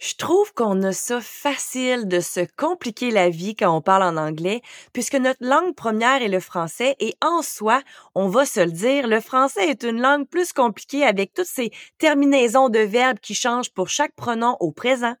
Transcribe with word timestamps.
Je 0.00 0.14
trouve 0.14 0.54
qu'on 0.54 0.82
a 0.82 0.92
ça 0.92 1.20
facile 1.20 2.08
de 2.08 2.20
se 2.20 2.40
compliquer 2.56 3.10
la 3.10 3.28
vie 3.28 3.54
quand 3.54 3.76
on 3.76 3.82
parle 3.82 4.02
en 4.02 4.16
anglais, 4.16 4.62
puisque 4.94 5.14
notre 5.14 5.44
langue 5.44 5.74
première 5.74 6.22
est 6.22 6.28
le 6.28 6.40
français 6.40 6.96
et 7.00 7.14
en 7.20 7.42
soi, 7.42 7.82
on 8.14 8.28
va 8.28 8.46
se 8.46 8.60
le 8.60 8.72
dire, 8.72 9.06
le 9.06 9.20
français 9.20 9.68
est 9.68 9.82
une 9.82 10.00
langue 10.00 10.26
plus 10.26 10.54
compliquée 10.54 11.04
avec 11.04 11.34
toutes 11.34 11.44
ces 11.44 11.70
terminaisons 11.98 12.70
de 12.70 12.78
verbes 12.78 13.18
qui 13.18 13.34
changent 13.34 13.74
pour 13.74 13.90
chaque 13.90 14.14
pronom 14.14 14.56
au 14.60 14.72
présent, 14.72 15.16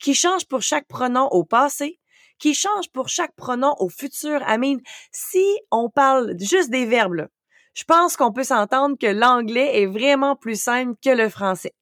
qui 0.00 0.14
changent 0.14 0.46
pour 0.46 0.62
chaque 0.62 0.88
pronom 0.88 1.28
au 1.30 1.44
passé, 1.44 2.00
qui 2.38 2.54
changent 2.54 2.90
pour 2.90 3.10
chaque 3.10 3.34
pronom 3.36 3.74
au 3.80 3.90
futur. 3.90 4.40
I 4.48 4.56
mean, 4.56 4.78
si 5.12 5.44
on 5.70 5.90
parle 5.90 6.38
juste 6.40 6.70
des 6.70 6.86
verbes, 6.86 7.28
je 7.74 7.84
pense 7.84 8.16
qu'on 8.16 8.32
peut 8.32 8.44
s'entendre 8.44 8.96
que 8.98 9.06
l'anglais 9.08 9.82
est 9.82 9.86
vraiment 9.86 10.36
plus 10.36 10.58
simple 10.58 10.94
que 11.04 11.10
le 11.10 11.28
français. 11.28 11.74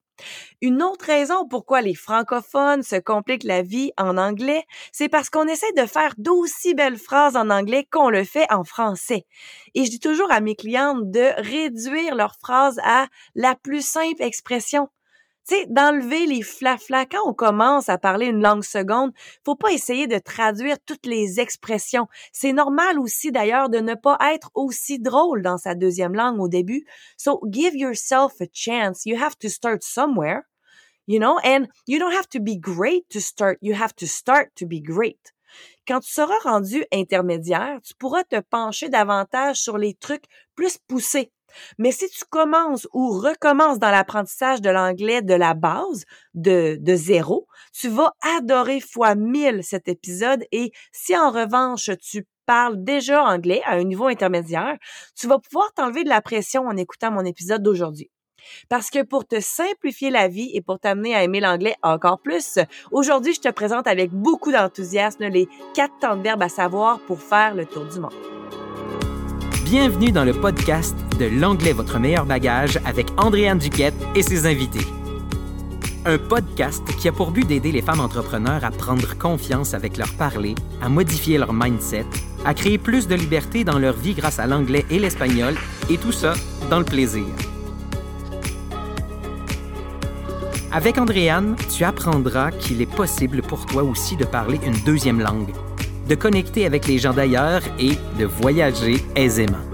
Une 0.61 0.83
autre 0.83 1.05
raison 1.05 1.47
pourquoi 1.47 1.81
les 1.81 1.95
francophones 1.95 2.83
se 2.83 2.95
compliquent 2.97 3.43
la 3.43 3.61
vie 3.61 3.91
en 3.97 4.17
anglais, 4.17 4.63
c'est 4.91 5.09
parce 5.09 5.29
qu'on 5.29 5.47
essaie 5.47 5.71
de 5.73 5.85
faire 5.85 6.13
d'aussi 6.17 6.73
belles 6.73 6.97
phrases 6.97 7.35
en 7.35 7.49
anglais 7.49 7.87
qu'on 7.91 8.09
le 8.09 8.23
fait 8.23 8.51
en 8.51 8.63
français. 8.63 9.25
Et 9.73 9.85
je 9.85 9.89
dis 9.89 9.99
toujours 9.99 10.31
à 10.31 10.39
mes 10.39 10.55
clientes 10.55 11.09
de 11.09 11.33
réduire 11.41 12.15
leurs 12.15 12.35
phrases 12.35 12.79
à 12.83 13.07
la 13.35 13.55
plus 13.55 13.85
simple 13.85 14.21
expression 14.21 14.89
tu 15.47 15.55
sais, 15.55 15.65
d'enlever 15.67 16.25
les 16.25 16.41
flaflas. 16.41 17.05
Quand 17.05 17.27
on 17.27 17.33
commence 17.33 17.89
à 17.89 17.97
parler 17.97 18.27
une 18.27 18.41
langue 18.41 18.63
seconde, 18.63 19.11
faut 19.45 19.55
pas 19.55 19.71
essayer 19.71 20.07
de 20.07 20.17
traduire 20.19 20.77
toutes 20.85 21.05
les 21.05 21.39
expressions. 21.39 22.07
C'est 22.31 22.53
normal 22.53 22.99
aussi 22.99 23.31
d'ailleurs 23.31 23.69
de 23.69 23.79
ne 23.79 23.95
pas 23.95 24.17
être 24.33 24.51
aussi 24.53 24.99
drôle 24.99 25.41
dans 25.41 25.57
sa 25.57 25.75
deuxième 25.75 26.13
langue 26.13 26.39
au 26.39 26.47
début. 26.47 26.85
So 27.17 27.41
give 27.49 27.75
yourself 27.75 28.39
a 28.41 28.45
chance. 28.53 29.05
You 29.05 29.17
have 29.21 29.37
to 29.39 29.49
start 29.49 29.83
somewhere. 29.83 30.43
You 31.07 31.19
know, 31.19 31.39
and 31.43 31.67
you 31.87 31.99
don't 31.99 32.13
have 32.13 32.29
to 32.29 32.39
be 32.39 32.57
great 32.57 33.09
to 33.09 33.19
start. 33.19 33.57
You 33.61 33.73
have 33.73 33.93
to 33.95 34.07
start 34.07 34.49
to 34.55 34.65
be 34.67 34.81
great. 34.81 35.33
Quand 35.87 35.99
tu 35.99 36.11
seras 36.11 36.39
rendu 36.43 36.85
intermédiaire, 36.93 37.79
tu 37.83 37.93
pourras 37.95 38.23
te 38.23 38.39
pencher 38.39 38.89
davantage 38.89 39.57
sur 39.57 39.77
les 39.77 39.95
trucs 39.95 40.25
plus 40.55 40.77
poussés 40.87 41.31
mais 41.77 41.91
si 41.91 42.09
tu 42.09 42.23
commences 42.29 42.87
ou 42.93 43.11
recommences 43.11 43.79
dans 43.79 43.91
l'apprentissage 43.91 44.61
de 44.61 44.69
l'anglais 44.69 45.21
de 45.21 45.33
la 45.33 45.53
base, 45.53 46.05
de, 46.33 46.77
de 46.79 46.95
zéro, 46.95 47.47
tu 47.73 47.89
vas 47.89 48.13
adorer 48.37 48.79
fois 48.79 49.15
mille 49.15 49.63
cet 49.63 49.87
épisode 49.87 50.43
et 50.51 50.71
si 50.91 51.15
en 51.17 51.31
revanche 51.31 51.89
tu 52.01 52.25
parles 52.45 52.83
déjà 52.83 53.23
anglais 53.23 53.61
à 53.65 53.73
un 53.73 53.83
niveau 53.83 54.07
intermédiaire, 54.07 54.77
tu 55.15 55.27
vas 55.27 55.39
pouvoir 55.39 55.71
t'enlever 55.73 56.03
de 56.03 56.09
la 56.09 56.21
pression 56.21 56.67
en 56.67 56.75
écoutant 56.75 57.11
mon 57.11 57.25
épisode 57.25 57.63
d'aujourd'hui. 57.63 58.09
Parce 58.69 58.89
que 58.89 59.03
pour 59.03 59.25
te 59.25 59.39
simplifier 59.39 60.09
la 60.09 60.27
vie 60.27 60.51
et 60.53 60.61
pour 60.61 60.79
t'amener 60.79 61.15
à 61.15 61.23
aimer 61.23 61.39
l'anglais 61.39 61.75
encore 61.83 62.19
plus, 62.19 62.59
aujourd'hui, 62.91 63.33
je 63.33 63.41
te 63.41 63.49
présente 63.49 63.87
avec 63.87 64.11
beaucoup 64.11 64.51
d'enthousiasme 64.51 65.25
les 65.25 65.47
quatre 65.73 65.97
temps 65.99 66.15
de 66.15 66.23
verbes 66.23 66.43
à 66.43 66.49
savoir 66.49 66.99
pour 67.01 67.21
faire 67.21 67.55
le 67.55 67.65
tour 67.65 67.85
du 67.85 67.99
monde. 67.99 68.60
Bienvenue 69.71 70.11
dans 70.11 70.25
le 70.25 70.33
podcast 70.33 70.97
de 71.17 71.27
L'anglais 71.27 71.71
votre 71.71 71.97
meilleur 71.97 72.25
bagage 72.25 72.77
avec 72.85 73.07
Andréane 73.15 73.57
Duquette 73.57 73.95
et 74.15 74.21
ses 74.21 74.45
invités. 74.45 74.85
Un 76.05 76.17
podcast 76.17 76.83
qui 76.99 77.07
a 77.07 77.13
pour 77.13 77.31
but 77.31 77.47
d'aider 77.47 77.71
les 77.71 77.81
femmes 77.81 78.01
entrepreneurs 78.01 78.65
à 78.65 78.71
prendre 78.71 79.17
confiance 79.17 79.73
avec 79.73 79.95
leur 79.95 80.13
parler, 80.15 80.55
à 80.81 80.89
modifier 80.89 81.37
leur 81.37 81.53
mindset, 81.53 82.05
à 82.43 82.53
créer 82.53 82.77
plus 82.77 83.07
de 83.07 83.15
liberté 83.15 83.63
dans 83.63 83.79
leur 83.79 83.95
vie 83.95 84.13
grâce 84.13 84.39
à 84.39 84.45
l'anglais 84.45 84.85
et 84.89 84.99
l'espagnol, 84.99 85.55
et 85.89 85.97
tout 85.97 86.11
ça 86.11 86.33
dans 86.69 86.79
le 86.79 86.85
plaisir. 86.85 87.23
Avec 90.73 90.97
Andréane, 90.97 91.55
tu 91.73 91.85
apprendras 91.85 92.51
qu'il 92.51 92.81
est 92.81 92.93
possible 92.93 93.41
pour 93.41 93.65
toi 93.67 93.83
aussi 93.83 94.17
de 94.17 94.25
parler 94.25 94.59
une 94.65 94.83
deuxième 94.83 95.21
langue 95.21 95.53
de 96.11 96.15
connecter 96.15 96.65
avec 96.65 96.87
les 96.87 96.97
gens 96.97 97.13
d'ailleurs 97.13 97.61
et 97.79 97.91
de 98.19 98.25
voyager 98.25 98.97
aisément. 99.15 99.65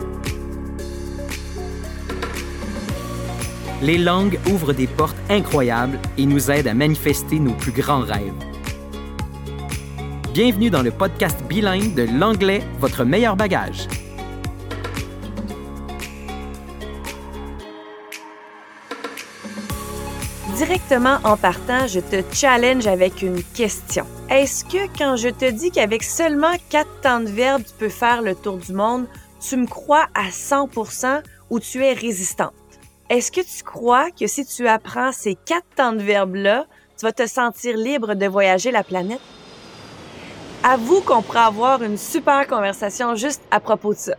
Les 3.82 3.98
langues 3.98 4.38
ouvrent 4.52 4.74
des 4.74 4.86
portes 4.86 5.18
incroyables 5.32 5.98
et 6.16 6.28
nous 6.28 6.52
aident 6.52 6.68
à 6.68 6.76
manifester 6.76 7.40
nos 7.40 7.54
plus 7.54 7.72
grands 7.72 8.02
rêves. 8.02 8.34
Bienvenue 10.32 10.70
dans 10.70 10.84
le 10.84 10.92
podcast 10.92 11.44
bilingue 11.50 11.96
de 11.96 12.04
l'anglais, 12.04 12.62
votre 12.80 13.04
meilleur 13.04 13.36
bagage. 13.36 13.88
Directement 20.58 21.20
en 21.24 21.38
partant, 21.38 21.86
je 21.86 22.00
te 22.00 22.24
challenge 22.34 22.88
avec 22.88 23.22
une 23.22 23.44
question. 23.44 24.08
Est-ce 24.28 24.66
que 24.66 24.88
quand 24.98 25.16
je 25.16 25.30
te 25.30 25.46
dis 25.52 25.70
qu'avec 25.70 26.02
seulement 26.02 26.54
quatre 26.72 26.90
temps 27.02 27.20
de 27.20 27.28
verbe, 27.28 27.62
tu 27.64 27.74
peux 27.78 27.90
faire 27.90 28.24
le 28.24 28.34
tour 28.34 28.58
du 28.58 28.74
monde, 28.74 29.06
tu 29.40 29.56
me 29.56 29.68
crois 29.68 30.08
à 30.16 30.30
100% 30.30 31.22
ou 31.52 31.60
tu 31.60 31.86
es 31.86 31.94
résistante? 31.94 32.56
Est-ce 33.08 33.32
que 33.32 33.42
tu 33.42 33.64
crois 33.64 34.10
que 34.10 34.26
si 34.26 34.48
tu 34.48 34.68
apprends 34.68 35.12
ces 35.12 35.36
quatre 35.36 35.68
temps 35.76 35.94
de 35.94 36.02
verbes-là, 36.02 36.66
tu 36.98 37.06
vas 37.06 37.14
te 37.14 37.28
sentir 37.28 37.78
libre 37.78 38.16
de 38.16 38.26
voyager 38.26 38.72
la 38.72 38.84
planète? 38.84 39.22
Avoue 40.64 41.02
qu'on 41.02 41.22
pourra 41.22 41.46
avoir 41.46 41.82
une 41.82 41.98
super 41.98 42.46
conversation 42.48 43.16
juste 43.16 43.42
à 43.52 43.60
propos 43.60 43.94
de 43.94 44.00
ça. 44.00 44.16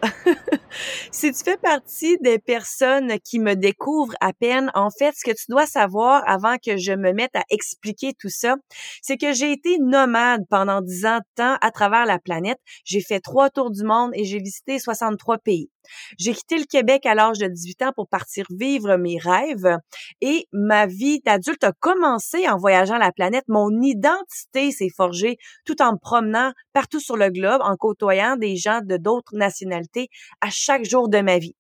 si 1.11 1.33
tu 1.33 1.45
fais 1.45 1.59
partie 1.59 2.17
des 2.23 2.39
personnes 2.39 3.19
qui 3.23 3.39
me 3.39 3.55
découvrent 3.55 4.15
à 4.21 4.33
peine, 4.33 4.71
en 4.75 4.89
fait, 4.91 5.13
ce 5.15 5.31
que 5.31 5.37
tu 5.37 5.45
dois 5.49 5.67
savoir 5.67 6.23
avant 6.27 6.57
que 6.57 6.77
je 6.77 6.93
me 6.93 7.13
mette 7.13 7.35
à 7.35 7.43
expliquer 7.51 8.15
tout 8.19 8.31
ça, 8.31 8.57
c'est 9.03 9.19
que 9.19 9.33
j'ai 9.33 9.53
été 9.53 9.79
nomade 9.79 10.45
pendant 10.49 10.81
dix 10.81 11.05
ans 11.05 11.19
de 11.19 11.43
temps 11.43 11.57
à 11.61 11.71
travers 11.71 12.07
la 12.07 12.19
planète. 12.19 12.59
J'ai 12.85 13.01
fait 13.01 13.21
trois 13.21 13.51
tours 13.51 13.71
du 13.71 13.83
monde 13.83 14.13
et 14.15 14.25
j'ai 14.25 14.39
visité 14.39 14.79
63 14.79 15.39
pays. 15.39 15.71
J'ai 16.19 16.35
quitté 16.35 16.59
le 16.59 16.65
Québec 16.65 17.07
à 17.07 17.15
l'âge 17.15 17.39
de 17.39 17.47
18 17.47 17.83
ans 17.83 17.93
pour 17.95 18.09
partir 18.09 18.45
vivre 18.51 18.97
mes 18.97 19.19
rêves 19.19 19.77
et 20.21 20.47
ma 20.53 20.87
vie 20.87 21.21
d'adulte 21.25 21.65
a 21.65 21.73
commencé 21.73 22.49
en 22.49 22.57
voyageant 22.57 22.99
la 22.99 23.13
planète. 23.13 23.45
Mon 23.49 23.71
identité 23.83 24.71
s'est 24.71 24.91
forgée 24.95 25.37
tout 25.65 25.81
en 25.83 25.93
me 25.93 25.99
promenant 25.99 26.53
partout 26.73 27.01
sur 27.01 27.17
le 27.17 27.31
globe, 27.31 27.61
en 27.63 27.77
côtoyant 27.77 28.37
des 28.37 28.57
gens 28.57 28.81
de 28.85 28.97
d'autres 28.97 29.35
nationalités 29.37 30.09
à 30.41 30.51
chaque 30.51 30.85
jour 30.85 31.09
de 31.09 31.21
ma 31.21 31.39
vie. 31.39 31.55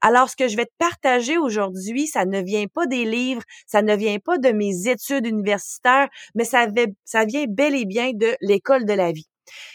Alors, 0.00 0.28
ce 0.28 0.36
que 0.36 0.48
je 0.48 0.56
vais 0.56 0.66
te 0.66 0.74
partager 0.78 1.38
aujourd'hui, 1.38 2.06
ça 2.06 2.24
ne 2.24 2.40
vient 2.40 2.66
pas 2.66 2.86
des 2.86 3.04
livres, 3.04 3.42
ça 3.66 3.82
ne 3.82 3.96
vient 3.96 4.18
pas 4.18 4.38
de 4.38 4.50
mes 4.50 4.88
études 4.88 5.26
universitaires, 5.26 6.08
mais 6.34 6.44
ça, 6.44 6.66
ça 7.04 7.24
vient 7.24 7.44
bel 7.48 7.74
et 7.74 7.86
bien 7.86 8.12
de 8.12 8.36
l'école 8.40 8.84
de 8.84 8.92
la 8.92 9.12
vie. 9.12 9.28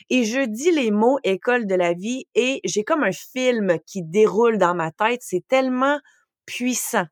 Et 0.09 0.23
je 0.25 0.45
dis 0.45 0.71
les 0.71 0.91
mots 0.91 1.19
école 1.23 1.67
de 1.67 1.75
la 1.75 1.93
vie 1.93 2.25
et 2.35 2.61
j'ai 2.63 2.83
comme 2.83 3.03
un 3.03 3.11
film 3.11 3.77
qui 3.85 4.03
déroule 4.03 4.57
dans 4.57 4.75
ma 4.75 4.91
tête. 4.91 5.21
C'est 5.23 5.45
tellement 5.47 5.99
puissant. 6.45 7.05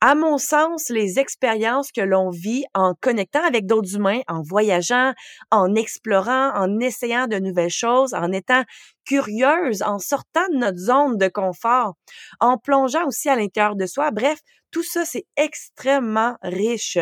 À 0.00 0.14
mon 0.14 0.38
sens, 0.38 0.88
les 0.88 1.18
expériences 1.18 1.92
que 1.92 2.00
l'on 2.00 2.30
vit 2.30 2.64
en 2.74 2.94
connectant 3.00 3.44
avec 3.44 3.66
d'autres 3.66 3.94
humains, 3.96 4.20
en 4.28 4.42
voyageant, 4.42 5.12
en 5.50 5.74
explorant, 5.74 6.50
en 6.54 6.80
essayant 6.80 7.26
de 7.26 7.38
nouvelles 7.38 7.70
choses, 7.70 8.14
en 8.14 8.32
étant 8.32 8.64
curieuse, 9.04 9.82
en 9.82 9.98
sortant 9.98 10.46
de 10.52 10.58
notre 10.58 10.78
zone 10.78 11.18
de 11.18 11.28
confort, 11.28 11.94
en 12.40 12.58
plongeant 12.58 13.06
aussi 13.06 13.28
à 13.28 13.36
l'intérieur 13.36 13.76
de 13.76 13.86
soi, 13.86 14.10
bref, 14.10 14.38
tout 14.70 14.82
ça, 14.82 15.04
c'est 15.04 15.26
extrêmement 15.36 16.36
riche. 16.42 16.98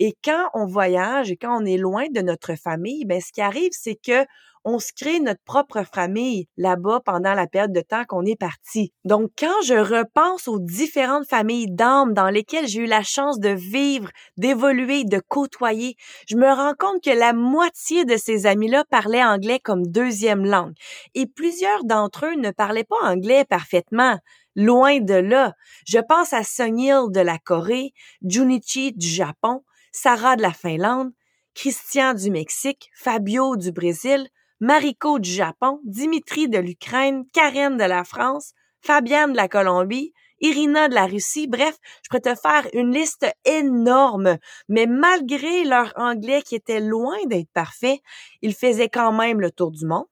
Et 0.00 0.14
quand 0.24 0.50
on 0.54 0.66
voyage 0.66 1.30
et 1.30 1.36
quand 1.36 1.62
on 1.62 1.64
est 1.64 1.76
loin 1.76 2.06
de 2.10 2.20
notre 2.20 2.56
famille, 2.56 3.04
ben, 3.04 3.20
ce 3.20 3.30
qui 3.32 3.40
arrive, 3.40 3.70
c'est 3.72 3.94
que 3.94 4.26
on 4.64 4.78
se 4.78 4.92
crée 4.94 5.20
notre 5.20 5.42
propre 5.44 5.82
famille 5.92 6.46
là-bas 6.56 7.00
pendant 7.04 7.34
la 7.34 7.46
période 7.46 7.72
de 7.72 7.80
temps 7.80 8.04
qu'on 8.04 8.24
est 8.24 8.38
parti. 8.38 8.92
Donc, 9.04 9.30
quand 9.38 9.62
je 9.64 9.74
repense 9.74 10.48
aux 10.48 10.58
différentes 10.58 11.28
familles 11.28 11.70
d'âmes 11.70 12.14
dans 12.14 12.30
lesquelles 12.30 12.68
j'ai 12.68 12.80
eu 12.80 12.86
la 12.86 13.02
chance 13.02 13.40
de 13.40 13.48
vivre, 13.48 14.10
d'évoluer, 14.36 15.04
de 15.04 15.20
côtoyer, 15.28 15.96
je 16.28 16.36
me 16.36 16.48
rends 16.48 16.74
compte 16.78 17.02
que 17.02 17.10
la 17.10 17.32
moitié 17.32 18.04
de 18.04 18.16
ces 18.16 18.46
amis-là 18.46 18.84
parlaient 18.90 19.24
anglais 19.24 19.58
comme 19.58 19.86
deuxième 19.86 20.44
langue. 20.44 20.74
Et 21.14 21.26
plusieurs 21.26 21.84
d'entre 21.84 22.26
eux 22.26 22.36
ne 22.36 22.50
parlaient 22.50 22.84
pas 22.84 23.02
anglais 23.02 23.44
parfaitement. 23.44 24.18
Loin 24.54 25.00
de 25.00 25.14
là. 25.14 25.54
Je 25.86 25.98
pense 25.98 26.34
à 26.34 26.44
Sunil 26.44 27.06
de 27.08 27.20
la 27.20 27.38
Corée, 27.38 27.92
Junichi 28.22 28.92
du 28.92 29.08
Japon, 29.08 29.62
Sarah 29.92 30.36
de 30.36 30.42
la 30.42 30.52
Finlande, 30.52 31.10
Christian 31.54 32.14
du 32.14 32.30
Mexique, 32.30 32.90
Fabio 32.94 33.56
du 33.56 33.72
Brésil, 33.72 34.28
Mariko 34.62 35.18
du 35.18 35.28
Japon, 35.28 35.80
Dimitri 35.82 36.48
de 36.48 36.58
l'Ukraine, 36.58 37.24
Karen 37.32 37.76
de 37.76 37.82
la 37.82 38.04
France, 38.04 38.52
Fabienne 38.80 39.32
de 39.32 39.36
la 39.36 39.48
Colombie, 39.48 40.12
Irina 40.40 40.88
de 40.88 40.94
la 40.94 41.06
Russie. 41.06 41.48
Bref, 41.48 41.76
je 42.04 42.08
pourrais 42.08 42.20
te 42.20 42.40
faire 42.40 42.68
une 42.72 42.94
liste 42.94 43.26
énorme. 43.44 44.38
Mais 44.68 44.86
malgré 44.86 45.64
leur 45.64 45.92
anglais 45.96 46.42
qui 46.42 46.54
était 46.54 46.78
loin 46.78 47.16
d'être 47.26 47.50
parfait, 47.52 48.02
ils 48.40 48.54
faisaient 48.54 48.88
quand 48.88 49.10
même 49.10 49.40
le 49.40 49.50
tour 49.50 49.72
du 49.72 49.84
monde 49.84 50.06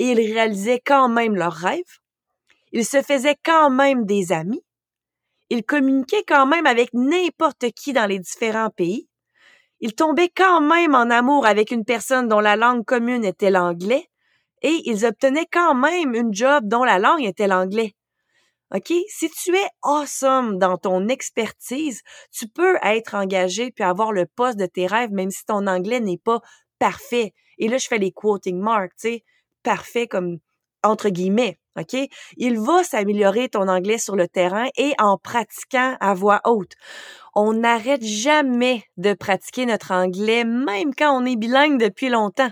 et 0.00 0.10
ils 0.10 0.32
réalisaient 0.32 0.82
quand 0.84 1.08
même 1.08 1.36
leurs 1.36 1.52
rêves. 1.52 2.00
Ils 2.72 2.84
se 2.84 3.02
faisaient 3.02 3.38
quand 3.44 3.70
même 3.70 4.04
des 4.04 4.32
amis. 4.32 4.64
Ils 5.48 5.62
communiquaient 5.62 6.24
quand 6.26 6.46
même 6.46 6.66
avec 6.66 6.92
n'importe 6.92 7.70
qui 7.70 7.92
dans 7.92 8.06
les 8.06 8.18
différents 8.18 8.70
pays. 8.70 9.09
Ils 9.80 9.94
tombaient 9.94 10.32
quand 10.34 10.60
même 10.60 10.94
en 10.94 11.10
amour 11.10 11.46
avec 11.46 11.70
une 11.70 11.84
personne 11.84 12.28
dont 12.28 12.40
la 12.40 12.56
langue 12.56 12.84
commune 12.84 13.24
était 13.24 13.50
l'anglais 13.50 14.08
et 14.62 14.82
ils 14.84 15.06
obtenaient 15.06 15.48
quand 15.50 15.74
même 15.74 16.14
une 16.14 16.34
job 16.34 16.64
dont 16.66 16.84
la 16.84 16.98
langue 16.98 17.24
était 17.24 17.46
l'anglais. 17.46 17.94
OK? 18.74 18.92
Si 19.08 19.30
tu 19.30 19.56
es 19.56 19.68
awesome 19.82 20.58
dans 20.58 20.76
ton 20.76 21.08
expertise, 21.08 22.02
tu 22.30 22.46
peux 22.46 22.76
être 22.82 23.14
engagé 23.14 23.70
puis 23.72 23.82
avoir 23.82 24.12
le 24.12 24.26
poste 24.26 24.58
de 24.58 24.66
tes 24.66 24.86
rêves 24.86 25.10
même 25.12 25.30
si 25.30 25.44
ton 25.44 25.66
anglais 25.66 26.00
n'est 26.00 26.20
pas 26.22 26.40
parfait. 26.78 27.32
Et 27.58 27.68
là, 27.68 27.78
je 27.78 27.88
fais 27.88 27.98
les 27.98 28.12
quoting 28.12 28.58
marks, 28.58 28.92
tu 29.00 29.08
sais, 29.08 29.24
parfait 29.62 30.06
comme 30.06 30.38
entre 30.82 31.08
guillemets. 31.08 31.58
OK? 31.78 31.96
Il 32.36 32.58
va 32.58 32.82
s'améliorer 32.82 33.48
ton 33.48 33.68
anglais 33.68 33.98
sur 33.98 34.16
le 34.16 34.26
terrain 34.26 34.68
et 34.76 34.92
en 34.98 35.18
pratiquant 35.18 35.96
à 36.00 36.14
voix 36.14 36.40
haute. 36.44 36.72
On 37.34 37.52
n'arrête 37.52 38.04
jamais 38.04 38.82
de 38.96 39.14
pratiquer 39.14 39.66
notre 39.66 39.92
anglais, 39.92 40.44
même 40.44 40.94
quand 40.94 41.16
on 41.16 41.24
est 41.24 41.36
bilingue 41.36 41.80
depuis 41.80 42.08
longtemps. 42.08 42.50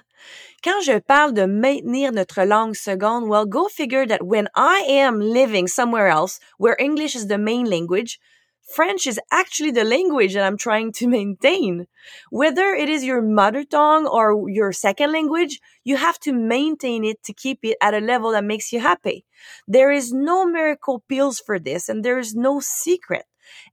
Quand 0.62 0.80
je 0.84 0.98
parle 0.98 1.34
de 1.34 1.44
maintenir 1.44 2.12
notre 2.12 2.42
langue 2.42 2.75
seconde, 2.75 3.28
well, 3.28 3.46
go 3.46 3.69
figure 3.69 4.06
that 4.06 4.22
when 4.22 4.48
I 4.56 4.84
am 4.88 5.20
living 5.20 5.66
somewhere 5.66 6.08
else 6.08 6.38
where 6.58 6.76
English 6.80 7.14
is 7.14 7.26
the 7.26 7.38
main 7.38 7.64
language, 7.64 8.19
French 8.68 9.06
is 9.06 9.18
actually 9.32 9.70
the 9.70 9.84
language 9.84 10.34
that 10.34 10.44
I'm 10.44 10.58
trying 10.58 10.92
to 10.92 11.08
maintain. 11.18 11.86
Whether 12.30 12.74
it 12.74 12.88
is 12.88 13.04
your 13.04 13.22
mother 13.22 13.64
tongue 13.64 14.06
or 14.06 14.48
your 14.48 14.72
second 14.72 15.12
language, 15.12 15.60
you 15.84 15.96
have 15.96 16.18
to 16.20 16.32
maintain 16.32 17.04
it 17.04 17.22
to 17.24 17.32
keep 17.32 17.60
it 17.62 17.76
at 17.80 17.94
a 17.94 18.00
level 18.00 18.32
that 18.32 18.44
makes 18.44 18.72
you 18.72 18.80
happy. 18.80 19.24
There 19.66 19.90
is 19.90 20.12
no 20.12 20.46
miracle 20.46 21.02
pills 21.08 21.40
for 21.40 21.58
this 21.58 21.88
and 21.88 22.04
there 22.04 22.18
is 22.18 22.34
no 22.34 22.60
secret. 22.60 23.24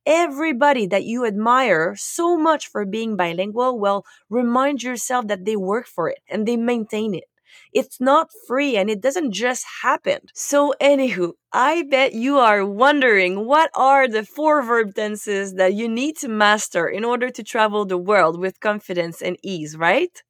Everybody 0.05 0.87
that 0.87 1.03
you 1.03 1.25
admire 1.25 1.95
so 1.97 2.37
much 2.37 2.67
for 2.67 2.85
being 2.85 3.17
bilingual, 3.17 3.77
well, 3.77 4.05
remind 4.29 4.83
yourself 4.83 5.27
that 5.27 5.43
they 5.43 5.57
work 5.57 5.87
for 5.87 6.09
it 6.09 6.19
and 6.29 6.47
they 6.47 6.55
maintain 6.55 7.13
it. 7.13 7.25
It's 7.73 7.99
not 8.01 8.29
free 8.47 8.77
and 8.77 8.89
it 8.89 9.01
doesn't 9.01 9.31
just 9.31 9.65
happen. 9.83 10.19
So 10.33 10.73
anywho, 10.81 11.33
I 11.53 11.83
bet 11.83 12.13
you 12.13 12.37
are 12.37 12.65
wondering 12.65 13.45
what 13.45 13.69
are 13.75 14.07
the 14.07 14.25
four 14.25 14.61
verb 14.61 14.95
tenses 14.95 15.53
that 15.55 15.73
you 15.73 15.87
need 15.87 16.17
to 16.17 16.27
master 16.27 16.87
in 16.87 17.05
order 17.05 17.29
to 17.29 17.43
travel 17.43 17.85
the 17.85 17.97
world 17.97 18.39
with 18.39 18.59
confidence 18.59 19.21
and 19.21 19.37
ease, 19.43 19.77
right? 19.77 20.21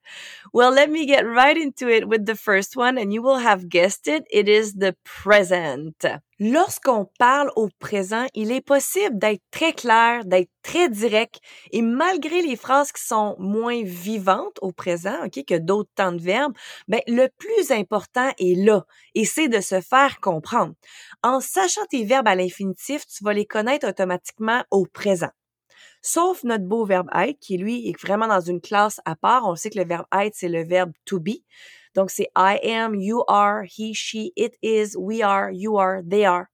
Well, 0.53 0.71
let 0.71 0.89
me 0.89 1.05
get 1.05 1.25
right 1.27 1.57
into 1.57 1.89
it 1.89 2.07
with 2.07 2.25
the 2.25 2.35
first 2.35 2.75
one 2.75 2.97
and 2.97 3.13
you 3.13 3.21
will 3.21 3.37
have 3.39 3.69
guessed 3.69 4.07
it. 4.07 4.25
It 4.31 4.49
is 4.49 4.73
the 4.73 4.95
present. 5.03 6.03
Lorsqu'on 6.39 7.05
parle 7.17 7.49
au 7.55 7.69
présent, 7.79 8.25
il 8.33 8.51
est 8.51 8.59
possible 8.59 9.17
d'être 9.17 9.41
très 9.51 9.71
clair, 9.71 10.25
d'être 10.25 10.49
très 10.63 10.89
direct 10.89 11.39
et 11.71 11.81
malgré 11.81 12.41
les 12.41 12.57
phrases 12.57 12.91
qui 12.91 13.01
sont 13.01 13.37
moins 13.39 13.83
vivantes 13.83 14.59
au 14.61 14.73
présent, 14.73 15.15
OK, 15.23 15.45
que 15.47 15.57
d'autres 15.57 15.91
temps 15.95 16.11
de 16.11 16.21
verbes, 16.21 16.53
ben, 16.89 16.99
le 17.07 17.27
plus 17.37 17.71
important 17.71 18.29
est 18.37 18.55
là 18.61 18.85
et 19.13 19.23
c'est 19.23 19.47
de 19.47 19.61
se 19.61 19.79
faire 19.79 20.19
comprendre. 20.19 20.73
En 21.23 21.39
sachant 21.39 21.85
tes 21.89 22.03
verbes 22.03 22.27
à 22.27 22.35
l'infinitif, 22.35 23.05
tu 23.07 23.23
vas 23.23 23.31
les 23.31 23.45
connaître 23.45 23.87
automatiquement 23.87 24.61
au 24.71 24.85
présent. 24.85 25.31
Sauf 26.01 26.43
notre 26.43 26.65
beau 26.65 26.85
verbe 26.85 27.09
être, 27.15 27.39
qui 27.39 27.57
lui 27.57 27.87
est 27.87 27.99
vraiment 27.99 28.27
dans 28.27 28.41
une 28.41 28.61
classe 28.61 28.99
à 29.05 29.15
part. 29.15 29.47
On 29.47 29.55
sait 29.55 29.69
que 29.69 29.79
le 29.79 29.85
verbe 29.85 30.05
être, 30.13 30.35
c'est 30.35 30.49
le 30.49 30.63
verbe 30.63 30.91
to 31.05 31.19
be. 31.19 31.37
Donc, 31.95 32.11
c'est 32.11 32.29
I 32.35 32.59
am, 32.63 32.95
you 32.95 33.23
are, 33.27 33.63
he, 33.63 33.93
she, 33.93 34.31
it 34.35 34.53
is, 34.61 34.95
we 34.97 35.21
are, 35.21 35.51
you 35.51 35.79
are, 35.79 36.01
they 36.07 36.25
are. 36.25 36.45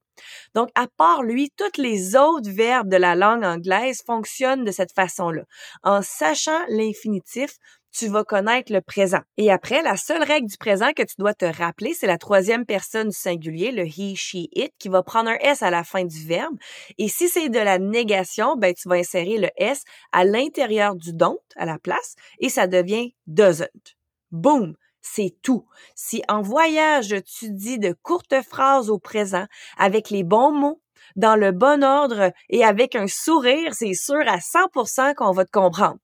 Donc, 0.54 0.70
à 0.76 0.88
part 0.98 1.24
lui, 1.24 1.52
tous 1.58 1.82
les 1.82 2.16
autres 2.16 2.50
verbes 2.50 2.90
de 2.90 2.98
la 2.98 3.16
langue 3.16 3.44
anglaise 3.44 4.04
fonctionnent 4.06 4.64
de 4.64 4.72
cette 4.72 4.94
façon-là. 4.94 5.44
En 5.84 6.02
sachant 6.02 6.60
l'infinitif, 6.70 7.58
tu 7.92 8.08
vas 8.08 8.24
connaître 8.24 8.72
le 8.72 8.82
présent. 8.82 9.20
Et 9.38 9.52
après, 9.52 9.82
la 9.82 9.98
seule 9.98 10.24
règle 10.24 10.48
du 10.48 10.58
présent 10.58 10.94
que 10.94 11.04
tu 11.04 11.16
dois 11.20 11.34
te 11.34 11.46
rappeler, 11.46 11.94
c'est 11.94 12.08
la 12.08 12.18
troisième 12.18 12.66
personne 12.66 13.10
du 13.10 13.16
singulier, 13.16 13.72
le 13.72 13.86
he, 13.86 14.16
she, 14.16 14.48
it, 14.54 14.72
qui 14.80 14.88
va 14.88 15.04
prendre 15.04 15.30
un 15.30 15.38
S 15.42 15.62
à 15.62 15.70
la 15.72 15.84
fin 15.84 16.06
du 16.06 16.26
verbe. 16.26 16.58
Et 16.98 17.10
si 17.10 17.28
c'est 17.28 17.50
de 17.50 17.60
la 17.60 17.80
négation, 17.80 18.56
ben, 18.56 18.74
tu 18.74 18.88
vas 18.88 18.96
insérer 18.96 19.38
le 19.38 19.50
S 19.58 19.84
à 20.12 20.24
l'intérieur 20.24 20.96
du 20.96 21.12
don't, 21.14 21.38
à 21.56 21.66
la 21.66 21.80
place, 21.80 22.16
et 22.40 22.50
ça 22.50 22.68
devient 22.68 23.14
doesn't. 23.28 23.96
Boom! 24.32 24.76
C'est 25.02 25.36
tout. 25.42 25.66
Si 25.96 26.22
en 26.28 26.42
voyage, 26.42 27.16
tu 27.26 27.52
dis 27.52 27.80
de 27.80 27.96
courtes 28.02 28.42
phrases 28.48 28.90
au 28.90 29.00
présent 29.00 29.46
avec 29.78 30.10
les 30.10 30.24
bons 30.24 30.52
mots, 30.52 30.82
dans 31.16 31.36
le 31.36 31.52
bon 31.52 31.84
ordre 31.84 32.32
et 32.50 32.64
avec 32.64 32.96
un 32.96 33.08
sourire, 33.08 33.74
c'est 33.74 33.94
sûr 33.94 34.22
à 34.28 34.40
100% 34.40 35.14
qu'on 35.16 35.32
va 35.32 35.46
te 35.46 35.52
comprendre. 35.52 35.98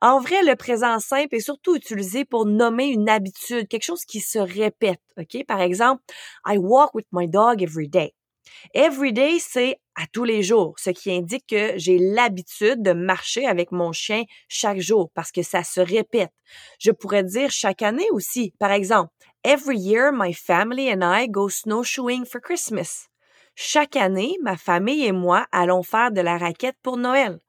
En 0.00 0.18
vrai, 0.20 0.42
le 0.42 0.56
présent 0.56 0.98
simple 0.98 1.36
est 1.36 1.40
surtout 1.40 1.76
utilisé 1.76 2.24
pour 2.24 2.44
nommer 2.44 2.86
une 2.86 3.08
habitude, 3.08 3.68
quelque 3.68 3.84
chose 3.84 4.04
qui 4.04 4.20
se 4.20 4.38
répète. 4.38 5.00
OK? 5.16 5.44
Par 5.46 5.60
exemple, 5.60 6.02
I 6.46 6.58
walk 6.58 6.94
with 6.94 7.06
my 7.12 7.28
dog 7.28 7.62
every 7.62 7.88
day. 7.88 8.12
Every 8.74 9.12
day, 9.12 9.38
c'est 9.38 9.78
à 9.94 10.06
tous 10.12 10.24
les 10.24 10.42
jours, 10.42 10.74
ce 10.78 10.90
qui 10.90 11.12
indique 11.12 11.46
que 11.48 11.72
j'ai 11.76 11.98
l'habitude 11.98 12.82
de 12.82 12.92
marcher 12.92 13.46
avec 13.46 13.72
mon 13.72 13.92
chien 13.92 14.24
chaque 14.48 14.80
jour 14.80 15.10
parce 15.14 15.32
que 15.32 15.42
ça 15.42 15.64
se 15.64 15.80
répète. 15.80 16.32
Je 16.78 16.90
pourrais 16.90 17.24
dire 17.24 17.50
chaque 17.50 17.82
année 17.82 18.08
aussi. 18.12 18.54
Par 18.58 18.72
exemple, 18.72 19.12
Every 19.44 19.76
year, 19.76 20.12
my 20.12 20.32
family 20.32 20.88
and 20.88 21.02
I 21.02 21.26
go 21.26 21.48
snowshoeing 21.48 22.24
for 22.24 22.40
Christmas. 22.40 23.08
Chaque 23.56 23.96
année, 23.96 24.36
ma 24.40 24.56
famille 24.56 25.04
et 25.04 25.12
moi 25.12 25.46
allons 25.50 25.82
faire 25.82 26.12
de 26.12 26.20
la 26.20 26.38
raquette 26.38 26.76
pour 26.80 26.96
Noël. 26.96 27.40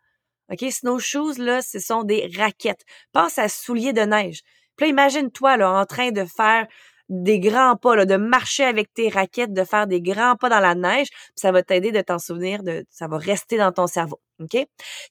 OK, 0.52 0.66
snowshoes, 0.72 1.38
là, 1.38 1.62
ce 1.62 1.78
sont 1.80 2.04
des 2.04 2.32
raquettes. 2.36 2.84
Pense 3.12 3.38
à 3.38 3.48
souliers 3.48 3.94
de 3.94 4.02
neige. 4.02 4.42
Puis 4.76 4.90
imagine-toi, 4.90 5.58
là, 5.58 5.72
en 5.72 5.86
train 5.86 6.12
de 6.12 6.26
faire 6.26 6.68
des 7.10 7.40
grands 7.40 7.76
pas, 7.76 7.96
là, 7.96 8.06
de 8.06 8.16
marcher 8.16 8.64
avec 8.64 8.94
tes 8.94 9.10
raquettes, 9.10 9.54
de 9.54 9.64
faire 9.64 9.88
des 9.88 10.02
grands 10.02 10.36
pas 10.36 10.50
dans 10.50 10.60
la 10.60 10.76
neige, 10.76 11.10
puis 11.10 11.34
ça 11.36 11.52
va 11.52 11.62
t'aider 11.64 11.92
de 11.92 12.02
t'en 12.02 12.20
souvenir, 12.20 12.64
de, 12.64 12.86
ça 12.90 13.08
va 13.08 13.18
rester 13.18 13.58
dans 13.58 13.72
ton 13.72 13.88
cerveau. 13.88 14.22
OK? 14.40 14.58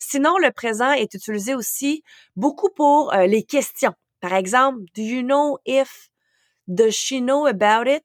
Sinon, 0.00 0.36
le 0.38 0.50
présent 0.50 0.92
est 0.92 1.12
utilisé 1.14 1.54
aussi 1.54 2.02
beaucoup 2.36 2.70
pour 2.70 3.12
euh, 3.14 3.26
les 3.26 3.42
questions. 3.42 3.94
Par 4.20 4.34
exemple, 4.34 4.80
do 4.94 5.02
you 5.02 5.22
know 5.22 5.58
if, 5.66 6.10
does 6.66 6.92
she 6.92 7.20
know 7.20 7.46
about 7.46 7.88
it? 7.88 8.02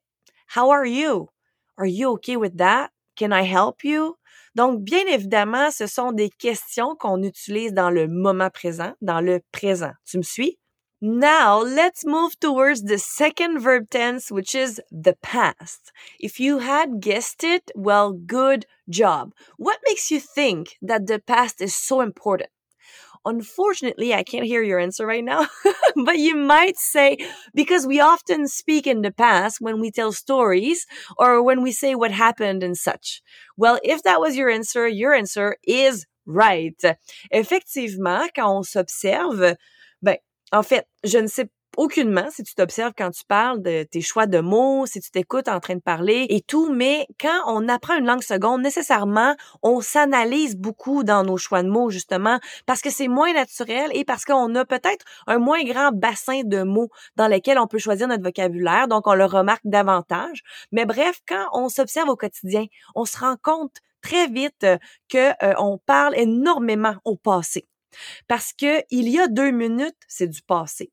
How 0.56 0.70
are 0.70 0.86
you? 0.86 1.28
Are 1.76 1.86
you 1.86 2.10
okay 2.14 2.36
with 2.36 2.56
that? 2.56 2.90
Can 3.16 3.32
I 3.32 3.42
help 3.42 3.84
you? 3.84 4.16
Donc, 4.54 4.82
bien 4.82 5.06
évidemment, 5.06 5.70
ce 5.70 5.86
sont 5.86 6.10
des 6.10 6.30
questions 6.30 6.96
qu'on 6.96 7.22
utilise 7.22 7.72
dans 7.72 7.90
le 7.90 8.08
moment 8.08 8.50
présent, 8.50 8.92
dans 9.00 9.20
le 9.20 9.40
présent. 9.52 9.92
Tu 10.04 10.18
me 10.18 10.22
suis? 10.22 10.58
Now, 11.00 11.58
let's 11.58 12.04
move 12.04 12.38
towards 12.40 12.82
the 12.82 12.98
second 12.98 13.60
verb 13.60 13.88
tense, 13.88 14.32
which 14.32 14.54
is 14.54 14.80
the 14.90 15.14
past. 15.22 15.92
If 16.18 16.40
you 16.40 16.58
had 16.58 17.00
guessed 17.00 17.44
it, 17.44 17.70
well, 17.76 18.12
good 18.12 18.66
job. 18.90 19.32
What 19.58 19.78
makes 19.86 20.10
you 20.10 20.18
think 20.18 20.76
that 20.82 21.06
the 21.06 21.20
past 21.20 21.60
is 21.60 21.74
so 21.74 22.00
important? 22.00 22.50
Unfortunately, 23.24 24.14
I 24.14 24.22
can't 24.22 24.46
hear 24.46 24.62
your 24.62 24.78
answer 24.80 25.06
right 25.06 25.24
now, 25.24 25.48
but 26.04 26.18
you 26.18 26.36
might 26.36 26.76
say, 26.78 27.18
because 27.54 27.86
we 27.86 28.00
often 28.00 28.48
speak 28.48 28.86
in 28.86 29.02
the 29.02 29.12
past 29.12 29.60
when 29.60 29.80
we 29.80 29.90
tell 29.90 30.12
stories 30.12 30.86
or 31.18 31.42
when 31.42 31.62
we 31.62 31.72
say 31.72 31.94
what 31.94 32.10
happened 32.12 32.62
and 32.62 32.76
such. 32.76 33.22
Well, 33.56 33.78
if 33.84 34.02
that 34.04 34.20
was 34.20 34.36
your 34.36 34.50
answer, 34.50 34.88
your 34.88 35.14
answer 35.14 35.56
is 35.64 36.06
right. 36.26 36.80
Effectivement, 37.30 38.32
quand 38.34 38.56
on 38.56 38.64
s'observe, 38.64 39.56
en 40.52 40.62
fait, 40.62 40.86
je 41.04 41.18
ne 41.18 41.26
sais 41.26 41.48
aucunement 41.76 42.26
si 42.30 42.42
tu 42.42 42.54
t'observes 42.54 42.92
quand 42.96 43.10
tu 43.10 43.24
parles 43.24 43.62
de 43.62 43.84
tes 43.84 44.00
choix 44.00 44.26
de 44.26 44.40
mots, 44.40 44.84
si 44.86 45.00
tu 45.00 45.10
t'écoutes 45.12 45.46
en 45.48 45.60
train 45.60 45.76
de 45.76 45.80
parler 45.80 46.26
et 46.28 46.40
tout, 46.40 46.72
mais 46.72 47.06
quand 47.20 47.42
on 47.46 47.68
apprend 47.68 47.96
une 47.96 48.06
langue 48.06 48.22
seconde, 48.22 48.62
nécessairement, 48.62 49.36
on 49.62 49.80
s'analyse 49.80 50.56
beaucoup 50.56 51.04
dans 51.04 51.22
nos 51.22 51.36
choix 51.36 51.62
de 51.62 51.68
mots, 51.68 51.90
justement, 51.90 52.40
parce 52.66 52.80
que 52.80 52.90
c'est 52.90 53.06
moins 53.06 53.32
naturel 53.32 53.90
et 53.94 54.04
parce 54.04 54.24
qu'on 54.24 54.54
a 54.56 54.64
peut-être 54.64 55.04
un 55.28 55.38
moins 55.38 55.62
grand 55.62 55.92
bassin 55.92 56.42
de 56.44 56.62
mots 56.64 56.88
dans 57.16 57.28
lesquels 57.28 57.58
on 57.60 57.68
peut 57.68 57.78
choisir 57.78 58.08
notre 58.08 58.24
vocabulaire, 58.24 58.88
donc 58.88 59.06
on 59.06 59.14
le 59.14 59.26
remarque 59.26 59.62
davantage. 59.64 60.42
Mais 60.72 60.84
bref, 60.84 61.20
quand 61.28 61.46
on 61.52 61.68
s'observe 61.68 62.08
au 62.08 62.16
quotidien, 62.16 62.64
on 62.96 63.04
se 63.04 63.18
rend 63.18 63.36
compte 63.40 63.76
très 64.02 64.26
vite 64.26 64.66
que 65.08 65.30
euh, 65.44 65.54
on 65.58 65.78
parle 65.78 66.16
énormément 66.16 66.96
au 67.04 67.16
passé. 67.16 67.67
Parce 68.26 68.52
que 68.52 68.82
il 68.90 69.08
y 69.08 69.18
a 69.18 69.28
deux 69.28 69.50
minutes, 69.50 69.96
c'est 70.06 70.28
du 70.28 70.42
passé. 70.42 70.92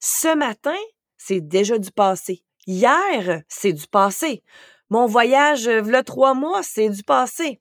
Ce 0.00 0.34
matin, 0.34 0.78
c'est 1.16 1.40
déjà 1.40 1.78
du 1.78 1.90
passé. 1.90 2.42
Hier, 2.66 3.42
c'est 3.48 3.72
du 3.72 3.86
passé. 3.86 4.42
Mon 4.88 5.06
voyage, 5.06 5.68
le 5.68 6.02
trois 6.02 6.34
mois, 6.34 6.62
c'est 6.62 6.88
du 6.88 7.02
passé. 7.02 7.60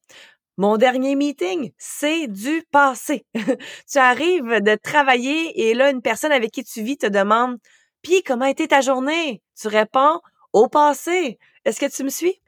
Mon 0.58 0.78
dernier 0.78 1.16
meeting, 1.16 1.72
c'est 1.78 2.28
du 2.28 2.64
passé. 2.72 3.26
tu 3.34 3.98
arrives 3.98 4.62
de 4.62 4.76
travailler 4.76 5.70
et 5.70 5.74
là, 5.74 5.90
une 5.90 6.02
personne 6.02 6.32
avec 6.32 6.52
qui 6.52 6.64
tu 6.64 6.82
vis 6.82 6.98
te 6.98 7.06
demande, 7.06 7.58
puis 8.02 8.24
comment 8.24 8.46
a 8.46 8.50
été 8.50 8.68
ta 8.68 8.82
journée? 8.82 9.42
Tu 9.60 9.68
réponds, 9.68 10.20
au 10.54 10.68
passé. 10.68 11.38
Est-ce 11.66 11.80
que 11.80 11.90
tu 11.90 12.04
me 12.04 12.10
suis? 12.10 12.42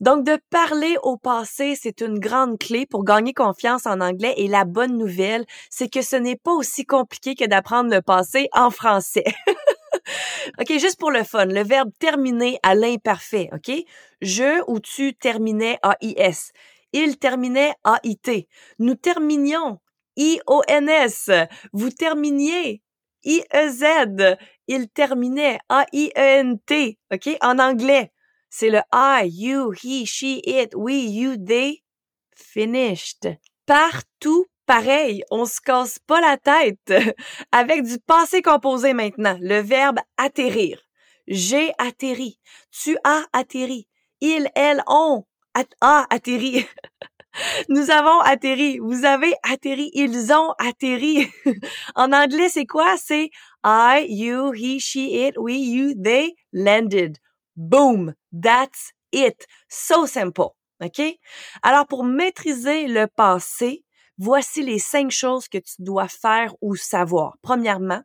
Donc, 0.00 0.24
de 0.24 0.38
parler 0.50 0.96
au 1.02 1.16
passé, 1.16 1.76
c'est 1.80 2.00
une 2.00 2.18
grande 2.18 2.58
clé 2.58 2.86
pour 2.86 3.04
gagner 3.04 3.32
confiance 3.32 3.86
en 3.86 4.00
anglais 4.00 4.34
et 4.36 4.48
la 4.48 4.64
bonne 4.64 4.96
nouvelle, 4.96 5.44
c'est 5.70 5.88
que 5.88 6.02
ce 6.02 6.16
n'est 6.16 6.36
pas 6.36 6.52
aussi 6.52 6.84
compliqué 6.84 7.34
que 7.34 7.44
d'apprendre 7.44 7.94
le 7.94 8.02
passé 8.02 8.48
en 8.52 8.70
français. 8.70 9.24
OK, 10.60 10.78
juste 10.78 10.98
pour 10.98 11.10
le 11.10 11.24
fun, 11.24 11.46
le 11.46 11.62
verbe 11.62 11.90
terminer 11.98 12.58
à 12.62 12.74
l'imparfait, 12.74 13.48
OK? 13.52 13.72
Je 14.20 14.62
ou 14.66 14.80
tu 14.80 15.14
terminais 15.14 15.78
AIS. 15.82 16.52
Il 16.92 17.18
terminait 17.18 17.74
AIT. 17.84 18.48
Nous 18.78 18.94
terminions 18.94 19.80
IONS. 20.16 21.48
Vous 21.72 21.90
terminiez 21.90 22.82
IEZ. 23.24 24.36
Il 24.68 24.88
terminait 24.88 25.58
A-I-E-N-T. 25.68 26.98
OK? 27.12 27.36
En 27.42 27.58
anglais. 27.58 28.12
C'est 28.56 28.70
le 28.70 28.82
I, 28.92 29.28
you, 29.32 29.72
he, 29.72 30.06
she, 30.06 30.40
it, 30.46 30.76
we, 30.76 30.94
you, 30.94 31.36
they. 31.36 31.82
Finished. 32.36 33.26
Partout 33.66 34.46
pareil, 34.64 35.24
on 35.32 35.44
se 35.44 35.60
casse 35.60 35.98
pas 35.98 36.20
la 36.20 36.36
tête. 36.36 36.92
Avec 37.50 37.82
du 37.82 37.98
passé 37.98 38.42
composé 38.42 38.92
maintenant, 38.92 39.36
le 39.40 39.58
verbe 39.58 39.98
atterrir. 40.16 40.78
J'ai 41.26 41.72
atterri. 41.78 42.38
Tu 42.70 42.96
as 43.02 43.24
atterri. 43.32 43.88
Il, 44.20 44.48
elle, 44.54 44.84
on 44.86 45.24
a 45.80 46.06
atterri. 46.14 46.64
Nous 47.68 47.90
avons 47.90 48.20
atterri. 48.20 48.78
Vous 48.78 49.04
avez 49.04 49.34
atterri. 49.42 49.90
Ils 49.94 50.32
ont 50.32 50.54
atterri. 50.58 51.28
en 51.96 52.12
anglais, 52.12 52.50
c'est 52.50 52.66
quoi? 52.66 52.94
C'est 52.98 53.30
I, 53.64 54.06
you, 54.08 54.52
he, 54.52 54.78
she, 54.78 55.26
it, 55.26 55.34
we, 55.36 55.56
you, 55.56 55.94
they 56.00 56.36
landed. 56.52 57.18
Boom. 57.56 58.14
That's 58.32 58.92
it. 59.12 59.46
So 59.68 60.06
simple. 60.06 60.54
OK? 60.82 61.00
Alors, 61.62 61.86
pour 61.86 62.04
maîtriser 62.04 62.88
le 62.88 63.06
passé, 63.06 63.84
voici 64.18 64.62
les 64.62 64.78
cinq 64.78 65.10
choses 65.10 65.48
que 65.48 65.58
tu 65.58 65.74
dois 65.78 66.08
faire 66.08 66.54
ou 66.60 66.76
savoir. 66.76 67.36
Premièrement, 67.42 68.02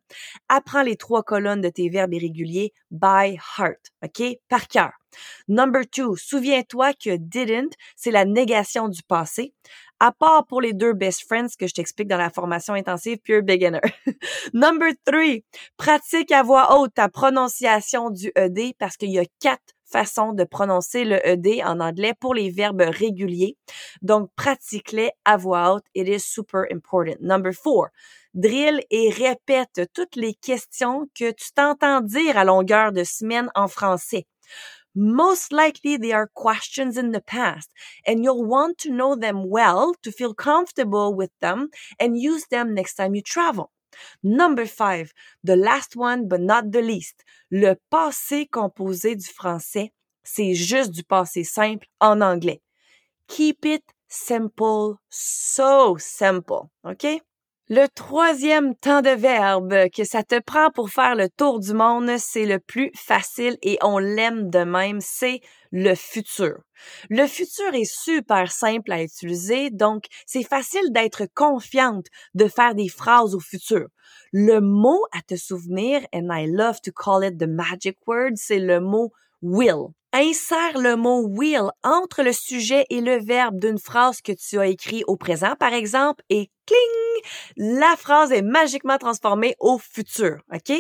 apprends 0.48 0.84
les 0.84 0.96
trois 0.96 1.24
colonnes 1.24 1.62
de 1.62 1.70
tes 1.70 1.90
verbes 1.90 2.14
irréguliers 2.14 2.74
by 2.92 3.38
heart. 3.58 3.92
OK? 4.04 4.24
Par 4.48 4.68
cœur. 4.68 4.92
Number 5.48 5.82
two, 5.90 6.16
souviens-toi 6.16 6.94
que 6.94 7.18
didn't, 7.18 7.74
c'est 7.96 8.12
la 8.12 8.26
négation 8.26 8.88
du 8.90 9.02
passé. 9.04 9.54
À 10.02 10.14
part 10.14 10.46
pour 10.48 10.62
les 10.62 10.74
deux 10.74 10.94
best 10.94 11.26
friends 11.26 11.50
que 11.60 11.68
je 11.68 11.74
t'explique 11.74 12.08
dans 12.08 12.18
la 12.18 12.30
formation 12.30 12.74
intensive 12.74 13.18
Pure 13.18 13.44
Beginner. 13.44 13.82
Number 14.54 14.92
three, 15.06 15.44
pratique 15.76 16.32
à 16.32 16.42
voix 16.42 16.80
haute 16.80 16.94
ta 16.94 17.10
prononciation 17.10 18.10
du 18.10 18.32
ED 18.36 18.74
parce 18.80 18.96
qu'il 18.96 19.12
y 19.12 19.20
a 19.20 19.26
quatre 19.42 19.74
façons 19.90 20.34
de 20.34 20.44
prononcer 20.44 21.04
le 21.04 21.20
ED 21.28 21.62
en 21.66 21.80
anglais 21.80 22.14
pour 22.18 22.34
les 22.34 22.50
verbes 22.50 22.86
réguliers. 22.88 23.58
Donc, 24.02 24.30
pratique-les 24.36 25.12
à 25.26 25.36
voix 25.36 25.74
haute. 25.74 25.86
It 25.96 26.08
is 26.08 26.22
super 26.22 26.66
important. 26.72 27.18
Number 27.20 27.52
four, 27.54 27.88
drill 28.34 28.82
et 28.92 29.10
répète 29.10 29.90
toutes 29.94 30.16
les 30.16 30.34
questions 30.36 31.08
que 31.14 31.32
tu 31.32 31.52
t'entends 31.54 32.02
dire 32.02 32.38
à 32.38 32.46
longueur 32.46 32.92
de 32.92 33.04
semaine 33.04 33.50
en 33.56 33.68
français. 33.68 34.26
Most 34.96 35.52
likely 35.52 35.98
they 35.98 36.12
are 36.12 36.30
questions 36.34 36.98
in 36.98 37.12
the 37.12 37.22
past 37.22 37.70
and 38.06 38.24
you'll 38.24 38.46
want 38.46 38.78
to 38.80 38.92
know 38.92 39.16
them 39.16 39.50
well 39.50 39.96
to 40.04 40.12
feel 40.12 40.34
comfortable 40.34 41.14
with 41.14 41.32
them 41.42 41.70
and 42.00 42.20
use 42.20 42.46
them 42.48 42.74
next 42.74 42.96
time 42.96 43.16
you 43.16 43.22
travel. 43.22 43.72
Number 44.24 44.66
five, 44.66 45.12
the 45.44 45.56
last 45.56 45.96
one 45.96 46.28
but 46.28 46.42
not 46.42 46.72
the 46.72 46.82
least. 46.82 47.24
Le 47.52 47.76
passé 47.92 48.48
composé 48.48 49.16
du 49.16 49.28
français, 49.28 49.92
c'est 50.24 50.54
juste 50.54 50.92
du 50.92 51.04
passé 51.04 51.44
simple 51.44 51.88
en 52.00 52.22
anglais. 52.22 52.62
Keep 53.28 53.66
it 53.66 53.84
simple, 54.08 54.98
so 55.10 55.98
simple, 55.98 56.70
okay? 56.86 57.22
Le 57.72 57.86
troisième 57.88 58.74
temps 58.74 59.04
de 59.04 59.12
verbe 59.12 59.92
que 59.96 60.04
ça 60.04 60.24
te 60.24 60.40
prend 60.40 60.72
pour 60.72 60.90
faire 60.90 61.14
le 61.14 61.30
tour 61.30 61.60
du 61.60 61.76
monde, 61.76 62.10
c'est 62.18 62.48
le 62.48 62.58
plus 62.58 62.90
facile 62.96 63.60
et 63.62 63.78
on 63.84 64.00
l'aime 64.00 64.50
de 64.50 64.64
même, 64.64 65.02
c'est 65.02 65.40
le 65.72 65.94
futur. 65.94 66.64
Le 67.12 67.28
futur 67.28 67.72
est 67.76 67.86
super 67.86 68.52
simple 68.52 68.92
à 68.92 69.04
utiliser, 69.04 69.70
donc 69.70 70.06
c'est 70.26 70.42
facile 70.42 70.92
d'être 70.92 71.28
confiante 71.36 72.08
de 72.34 72.48
faire 72.48 72.74
des 72.74 72.90
phrases 72.90 73.36
au 73.36 73.40
futur. 73.40 73.88
Le 74.34 74.62
mot 74.62 75.06
à 75.12 75.22
te 75.22 75.36
souvenir, 75.36 76.02
and 76.12 76.30
I 76.32 76.48
love 76.48 76.82
to 76.82 76.92
call 76.92 77.24
it 77.24 77.38
the 77.38 77.48
magic 77.48 78.00
word, 78.08 78.32
c'est 78.36 78.58
le 78.58 78.80
mot 78.80 79.12
will. 79.44 79.94
Insère 80.12 80.80
le 80.80 80.96
mot 80.96 81.28
will 81.28 81.70
entre 81.84 82.24
le 82.24 82.34
sujet 82.34 82.84
et 82.90 83.00
le 83.00 83.24
verbe 83.24 83.60
d'une 83.60 83.78
phrase 83.78 84.22
que 84.22 84.32
tu 84.32 84.58
as 84.58 84.66
écrit 84.66 85.04
au 85.06 85.18
présent, 85.18 85.56
par 85.56 85.72
exemple, 85.72 86.24
et 86.30 86.50
cling, 86.66 87.24
la 87.58 87.96
phrase 87.96 88.32
est 88.32 88.42
magiquement 88.42 88.98
transformée 88.98 89.56
au 89.60 89.78
futur, 89.78 90.42
OK? 90.52 90.74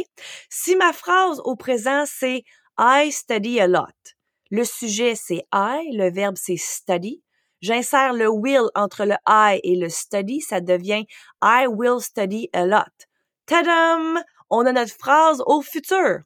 Si 0.49 0.75
ma 0.75 0.93
phrase 0.93 1.41
au 1.43 1.55
présent, 1.55 2.05
c'est 2.07 2.43
I 2.79 3.11
study 3.11 3.59
a 3.59 3.67
lot. 3.67 4.15
Le 4.49 4.63
sujet, 4.63 5.13
c'est 5.13 5.45
I, 5.53 5.95
le 5.95 6.09
verbe, 6.09 6.35
c'est 6.35 6.57
study. 6.57 7.21
J'insère 7.61 8.13
le 8.13 8.29
will 8.29 8.69
entre 8.73 9.05
le 9.05 9.15
I 9.27 9.59
et 9.63 9.75
le 9.75 9.89
study, 9.89 10.41
ça 10.41 10.59
devient 10.59 11.05
I 11.43 11.67
will 11.67 12.01
study 12.01 12.49
a 12.53 12.65
lot. 12.65 13.05
Tadam! 13.45 14.23
On 14.49 14.65
a 14.65 14.71
notre 14.71 14.95
phrase 14.95 15.43
au 15.45 15.61
futur. 15.61 16.21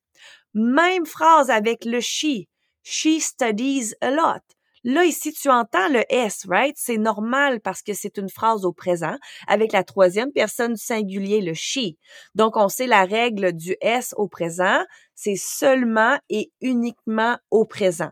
Même 0.54 1.06
phrase 1.06 1.50
avec 1.50 1.84
le 1.84 2.00
she. 2.00 2.48
She 2.84 3.20
studies 3.20 3.96
a 4.02 4.12
lot. 4.12 4.42
Là, 4.86 5.06
ici, 5.06 5.32
tu 5.32 5.50
entends 5.50 5.88
le 5.88 6.04
S, 6.10 6.46
right? 6.50 6.76
C'est 6.78 6.98
normal 6.98 7.62
parce 7.62 7.82
que 7.82 7.94
c'est 7.94 8.18
une 8.18 8.28
phrase 8.28 8.66
au 8.66 8.74
présent 8.74 9.16
avec 9.48 9.72
la 9.72 9.86
troisième 9.86 10.34
personne 10.34 10.74
du 10.74 10.82
singulier, 10.82 11.40
le 11.40 11.54
she. 11.54 11.96
Donc, 12.36 12.58
on 12.58 12.68
sait 12.68 12.88
la 12.88 13.06
règle 13.06 13.54
du 13.54 13.78
S 13.80 14.14
au 14.18 14.28
présent, 14.28 14.84
c'est 15.16 15.38
seulement 15.38 16.18
et 16.30 16.52
uniquement 16.60 17.38
au 17.50 17.64
présent. 17.64 18.12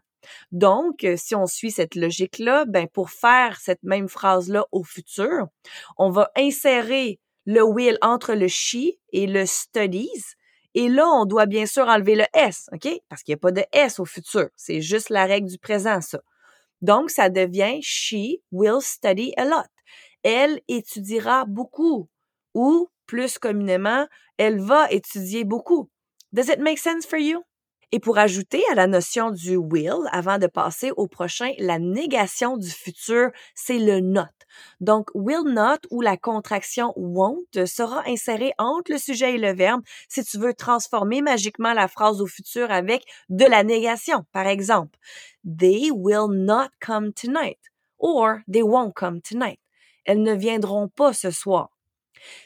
Donc, 0.53 1.05
si 1.17 1.35
on 1.35 1.45
suit 1.45 1.71
cette 1.71 1.95
logique-là, 1.95 2.63
ben, 2.65 2.87
pour 2.87 3.09
faire 3.09 3.59
cette 3.59 3.83
même 3.83 4.07
phrase-là 4.07 4.63
au 4.71 4.83
futur, 4.83 5.47
on 5.97 6.09
va 6.09 6.31
insérer 6.37 7.19
le 7.45 7.63
will 7.63 7.97
entre 8.01 8.33
le 8.33 8.47
she 8.47 8.97
et 9.11 9.27
le 9.27 9.45
studies 9.45 10.35
et 10.73 10.87
là, 10.87 11.07
on 11.07 11.25
doit 11.25 11.45
bien 11.45 11.65
sûr 11.65 11.87
enlever 11.87 12.15
le 12.15 12.25
S, 12.33 12.69
OK? 12.73 12.89
Parce 13.09 13.23
qu'il 13.23 13.33
n'y 13.33 13.37
a 13.37 13.41
pas 13.41 13.51
de 13.51 13.63
S 13.71 13.99
au 13.99 14.05
futur. 14.05 14.49
C'est 14.55 14.81
juste 14.81 15.09
la 15.09 15.25
règle 15.25 15.49
du 15.49 15.57
présent, 15.57 16.01
ça. 16.01 16.19
Donc, 16.81 17.09
ça 17.11 17.29
devient 17.29 17.79
she 17.81 18.39
will 18.51 18.81
study 18.81 19.33
a 19.37 19.45
lot. 19.45 19.67
Elle 20.23 20.61
étudiera 20.67 21.45
beaucoup. 21.45 22.09
Ou, 22.53 22.89
plus 23.05 23.37
communément, 23.37 24.07
elle 24.37 24.59
va 24.59 24.89
étudier 24.91 25.43
beaucoup. 25.43 25.89
Does 26.31 26.49
it 26.49 26.59
make 26.59 26.79
sense 26.79 27.05
for 27.05 27.19
you? 27.19 27.43
Et 27.93 27.99
pour 27.99 28.17
ajouter 28.17 28.63
à 28.71 28.75
la 28.75 28.87
notion 28.87 29.31
du 29.31 29.57
will, 29.57 30.07
avant 30.11 30.37
de 30.37 30.47
passer 30.47 30.91
au 30.95 31.07
prochain, 31.07 31.51
la 31.59 31.77
négation 31.77 32.55
du 32.55 32.69
futur, 32.69 33.31
c'est 33.53 33.79
le 33.79 33.99
not. 33.99 34.23
Donc, 34.79 35.09
will 35.13 35.43
not 35.45 35.79
ou 35.91 36.01
la 36.01 36.15
contraction 36.15 36.93
won't 36.95 37.65
sera 37.65 38.03
insérée 38.07 38.53
entre 38.57 38.93
le 38.93 38.97
sujet 38.97 39.35
et 39.35 39.37
le 39.37 39.53
verbe 39.53 39.81
si 40.07 40.23
tu 40.23 40.37
veux 40.37 40.53
transformer 40.53 41.21
magiquement 41.21 41.73
la 41.73 41.87
phrase 41.87 42.21
au 42.21 42.27
futur 42.27 42.71
avec 42.71 43.03
de 43.29 43.45
la 43.45 43.63
négation. 43.63 44.25
Par 44.31 44.47
exemple, 44.47 44.97
they 45.43 45.91
will 45.91 46.29
not 46.29 46.69
come 46.79 47.11
tonight 47.13 47.59
or 47.99 48.39
they 48.47 48.63
won't 48.63 48.93
come 48.95 49.21
tonight. 49.21 49.59
Elles 50.05 50.21
ne 50.21 50.33
viendront 50.33 50.87
pas 50.87 51.13
ce 51.13 51.31
soir. 51.31 51.69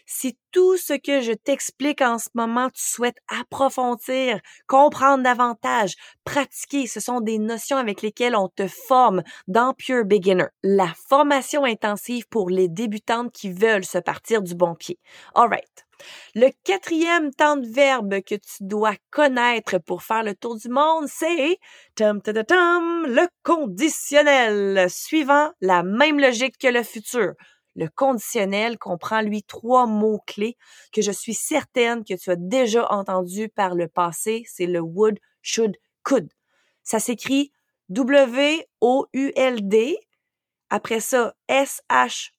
Si 0.05 0.38
tout 0.51 0.77
ce 0.77 0.94
que 0.94 1.22
je 1.22 1.34
t'explique 1.34 2.01
en 2.01 2.17
ce 2.17 2.29
moment, 2.34 2.70
tu 2.70 2.82
souhaites 2.82 3.20
approfondir, 3.27 4.39
comprendre 4.67 5.24
davantage, 5.24 5.96
pratiquer, 6.24 6.88
ce 6.88 7.00
sont 7.00 7.22
des 7.22 7.39
notions 7.39 7.77
avec 7.77 8.01
lesquelles 8.01 8.36
on 8.36 8.50
te 8.50 8.67
forme 8.67 9.24
dans 9.48 9.74
Pure 9.74 10.05
Beginner, 10.05 10.48
la 10.63 10.94
formation 11.08 11.65
intensive 11.65 12.27
pour 12.29 12.50
les 12.50 12.67
débutantes 12.67 13.32
qui 13.32 13.51
veulent 13.51 13.86
se 13.86 13.98
partir 13.98 14.41
du 14.41 14.55
bon 14.55 14.75
pied. 14.75 15.00
Alright. 15.34 15.86
Le 16.36 16.50
quatrième 16.63 17.32
temps 17.34 17.58
de 17.58 17.67
verbe 17.67 18.22
que 18.22 18.36
tu 18.36 18.58
dois 18.62 18.96
connaître 19.12 19.77
pour 19.79 20.03
faire 20.03 20.24
le 20.24 20.36
tour 20.36 20.58
du 20.58 20.70
monde, 20.70 21.08
c'est 21.08 21.58
le 22.00 23.27
conditionnel, 23.44 24.89
suivant 24.89 25.51
la 25.62 25.84
même 25.84 26.20
logique 26.20 26.58
que 26.58 26.67
le 26.67 26.84
futur. 26.84 27.34
Le 27.75 27.89
conditionnel 27.89 28.77
comprend, 28.77 29.22
lui, 29.22 29.44
trois 29.44 29.86
mots-clés 29.86 30.58
que 30.94 31.01
je 31.01 31.12
suis 31.12 31.34
certaine 31.34 32.05
que 32.05 32.13
tu 32.13 32.32
as 32.32 32.38
déjà 32.38 32.89
entendu 32.91 33.50
par 33.50 33.75
le 33.75 33.88
passé. 33.89 34.44
C'est 34.48 34.65
le 34.65 34.79
would, 34.79 35.20
should, 35.41 35.75
could. 36.03 36.32
Ça 36.84 37.00
s'écrit 37.00 37.51
W-O-U-L-D. 37.89 38.77
Après 40.70 41.00
ça, 41.01 41.36
S-H-O-U-L-D. 41.48 42.32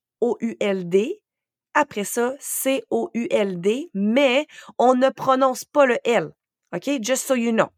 Après 1.75 2.05
ça, 2.05 2.35
C-O-U-L-D. 2.41 3.91
Mais 3.93 4.47
on 4.79 4.95
ne 4.95 5.11
prononce 5.11 5.65
pas 5.65 5.85
le 5.85 5.99
L. 6.05 6.33
OK? 6.75 6.89
Just 7.03 7.27
so 7.27 7.35
you 7.35 7.53
know. 7.53 7.69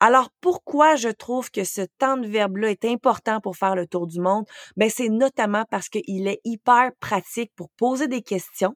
Alors 0.00 0.30
pourquoi 0.40 0.96
je 0.96 1.08
trouve 1.08 1.50
que 1.50 1.64
ce 1.64 1.82
temps 1.98 2.16
de 2.16 2.26
verbe-là 2.26 2.70
est 2.70 2.84
important 2.84 3.40
pour 3.40 3.56
faire 3.56 3.74
le 3.76 3.86
tour 3.86 4.06
du 4.06 4.20
monde? 4.20 4.46
Ben, 4.76 4.90
c'est 4.90 5.08
notamment 5.08 5.64
parce 5.70 5.88
qu'il 5.88 6.28
est 6.28 6.40
hyper 6.44 6.90
pratique 7.00 7.52
pour 7.56 7.70
poser 7.76 8.08
des 8.08 8.22
questions, 8.22 8.74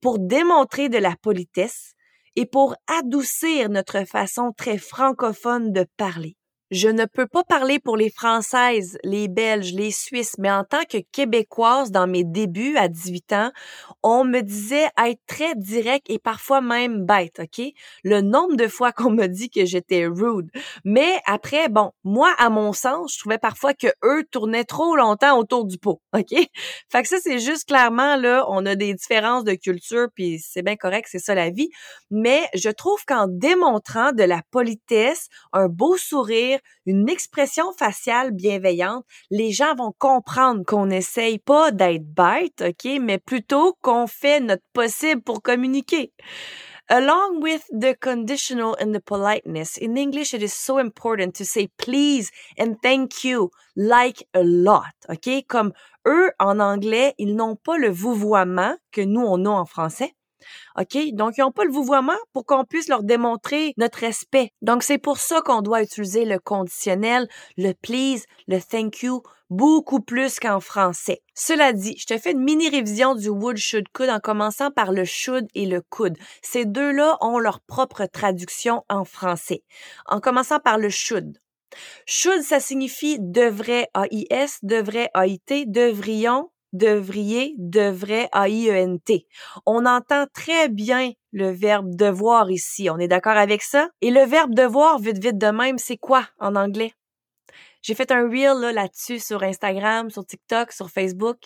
pour 0.00 0.18
démontrer 0.18 0.88
de 0.88 0.98
la 0.98 1.16
politesse 1.22 1.94
et 2.36 2.46
pour 2.46 2.76
adoucir 2.88 3.68
notre 3.70 4.04
façon 4.06 4.52
très 4.56 4.78
francophone 4.78 5.72
de 5.72 5.86
parler. 5.96 6.36
Je 6.70 6.88
ne 6.88 7.04
peux 7.04 7.26
pas 7.26 7.44
parler 7.44 7.78
pour 7.78 7.96
les 7.96 8.08
Françaises, 8.10 8.98
les 9.04 9.28
Belges, 9.28 9.72
les 9.74 9.90
Suisses, 9.90 10.36
mais 10.38 10.50
en 10.50 10.64
tant 10.64 10.82
que 10.88 10.96
Québécoise, 11.12 11.90
dans 11.90 12.06
mes 12.06 12.24
débuts 12.24 12.76
à 12.78 12.88
18 12.88 13.32
ans, 13.34 13.52
on 14.02 14.24
me 14.24 14.40
disait 14.40 14.88
être 15.04 15.20
très 15.26 15.54
direct 15.56 16.08
et 16.08 16.18
parfois 16.18 16.62
même 16.62 17.04
bête, 17.04 17.40
OK? 17.40 17.66
Le 18.02 18.22
nombre 18.22 18.56
de 18.56 18.66
fois 18.66 18.92
qu'on 18.92 19.10
me 19.10 19.26
dit 19.26 19.50
que 19.50 19.66
j'étais 19.66 20.06
rude. 20.06 20.50
Mais 20.84 21.20
après, 21.26 21.68
bon, 21.68 21.92
moi, 22.02 22.34
à 22.38 22.48
mon 22.48 22.72
sens, 22.72 23.12
je 23.14 23.20
trouvais 23.20 23.38
parfois 23.38 23.74
que 23.74 23.88
eux 24.02 24.24
tournaient 24.30 24.64
trop 24.64 24.96
longtemps 24.96 25.38
autour 25.38 25.66
du 25.66 25.78
pot, 25.78 26.00
OK? 26.14 26.34
Fait 26.90 27.02
que 27.02 27.08
ça, 27.08 27.18
c'est 27.22 27.38
juste 27.38 27.68
clairement, 27.68 28.16
là, 28.16 28.46
on 28.48 28.64
a 28.64 28.74
des 28.74 28.94
différences 28.94 29.44
de 29.44 29.54
culture, 29.54 30.08
puis 30.14 30.38
c'est 30.40 30.62
bien 30.62 30.76
correct, 30.76 31.08
c'est 31.10 31.18
ça 31.18 31.34
la 31.34 31.50
vie. 31.50 31.68
Mais 32.10 32.48
je 32.54 32.70
trouve 32.70 33.04
qu'en 33.06 33.26
démontrant 33.28 34.12
de 34.12 34.22
la 34.24 34.40
politesse, 34.50 35.28
un 35.52 35.68
beau 35.68 35.96
sourire, 35.96 36.53
une 36.86 37.08
expression 37.08 37.72
faciale 37.72 38.30
bienveillante, 38.32 39.04
les 39.30 39.52
gens 39.52 39.74
vont 39.74 39.92
comprendre 39.98 40.64
qu'on 40.66 40.86
n'essaye 40.86 41.38
pas 41.38 41.70
d'être 41.70 42.06
bête, 42.06 42.62
OK, 42.62 42.90
mais 43.00 43.18
plutôt 43.18 43.76
qu'on 43.82 44.06
fait 44.06 44.40
notre 44.40 44.64
possible 44.72 45.22
pour 45.22 45.42
communiquer. 45.42 46.12
Along 46.90 47.40
with 47.40 47.62
the 47.70 47.94
conditional 47.98 48.76
and 48.78 48.92
the 48.92 49.00
politeness, 49.00 49.78
in 49.78 49.96
English, 49.96 50.34
it 50.34 50.42
is 50.42 50.52
so 50.52 50.78
important 50.78 51.34
to 51.36 51.44
say 51.44 51.68
please 51.78 52.30
and 52.58 52.76
thank 52.82 53.24
you 53.24 53.50
like 53.74 54.26
a 54.34 54.42
lot. 54.42 54.92
OK? 55.08 55.46
Comme 55.48 55.72
eux, 56.06 56.30
en 56.38 56.60
anglais, 56.60 57.14
ils 57.16 57.34
n'ont 57.34 57.56
pas 57.56 57.78
le 57.78 57.88
vouvoiement 57.88 58.76
que 58.92 59.00
nous, 59.00 59.22
on 59.22 59.46
a 59.46 59.48
en 59.48 59.64
français. 59.64 60.14
OK? 60.78 60.96
Donc, 61.12 61.34
ils 61.36 61.40
n'ont 61.40 61.52
pas 61.52 61.64
le 61.64 61.72
vouvoiement 61.72 62.12
pour 62.32 62.46
qu'on 62.46 62.64
puisse 62.64 62.88
leur 62.88 63.02
démontrer 63.02 63.74
notre 63.76 63.98
respect. 63.98 64.50
Donc, 64.62 64.82
c'est 64.82 64.98
pour 64.98 65.18
ça 65.18 65.40
qu'on 65.42 65.62
doit 65.62 65.82
utiliser 65.82 66.24
le 66.24 66.38
conditionnel, 66.38 67.28
le 67.56 67.72
please, 67.72 68.24
le 68.48 68.60
thank 68.60 69.02
you, 69.02 69.22
beaucoup 69.50 70.00
plus 70.00 70.40
qu'en 70.40 70.60
français. 70.60 71.22
Cela 71.34 71.72
dit, 71.72 71.96
je 71.98 72.06
te 72.06 72.18
fais 72.18 72.32
une 72.32 72.42
mini 72.42 72.68
révision 72.68 73.14
du 73.14 73.28
would, 73.28 73.56
should, 73.56 73.88
could 73.92 74.10
en 74.10 74.20
commençant 74.20 74.70
par 74.70 74.92
le 74.92 75.04
should 75.04 75.46
et 75.54 75.66
le 75.66 75.80
could. 75.80 76.16
Ces 76.42 76.64
deux-là 76.64 77.18
ont 77.20 77.38
leur 77.38 77.60
propre 77.60 78.06
traduction 78.06 78.84
en 78.88 79.04
français. 79.04 79.62
En 80.06 80.20
commençant 80.20 80.60
par 80.60 80.78
le 80.78 80.90
should. 80.90 81.38
Should, 82.06 82.42
ça 82.42 82.60
signifie 82.60 83.18
devrait, 83.20 83.88
AIS, 83.94 84.58
devrait, 84.62 85.10
AIT, 85.14 85.66
devrions, 85.66 86.50
devriez, 86.74 87.54
devrait, 87.56 88.28
A-I-E-N-T. 88.32 89.26
On 89.64 89.86
entend 89.86 90.26
très 90.34 90.68
bien 90.68 91.12
le 91.32 91.50
verbe 91.50 91.94
devoir 91.94 92.50
ici. 92.50 92.90
On 92.90 92.98
est 92.98 93.08
d'accord 93.08 93.36
avec 93.36 93.62
ça? 93.62 93.88
Et 94.02 94.10
le 94.10 94.24
verbe 94.24 94.54
devoir, 94.54 94.98
vite, 94.98 95.18
vite 95.18 95.38
de 95.38 95.46
même, 95.46 95.78
c'est 95.78 95.96
quoi 95.96 96.28
en 96.38 96.54
anglais? 96.56 96.92
J'ai 97.80 97.94
fait 97.94 98.10
un 98.12 98.28
reel 98.28 98.60
là, 98.60 98.72
là-dessus 98.72 99.18
sur 99.18 99.42
Instagram, 99.42 100.10
sur 100.10 100.24
TikTok, 100.24 100.72
sur 100.72 100.90
Facebook. 100.90 101.38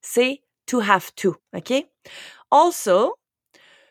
C'est 0.00 0.42
to 0.66 0.80
have 0.80 1.12
to, 1.14 1.36
OK? 1.54 1.72
Also, 2.50 3.14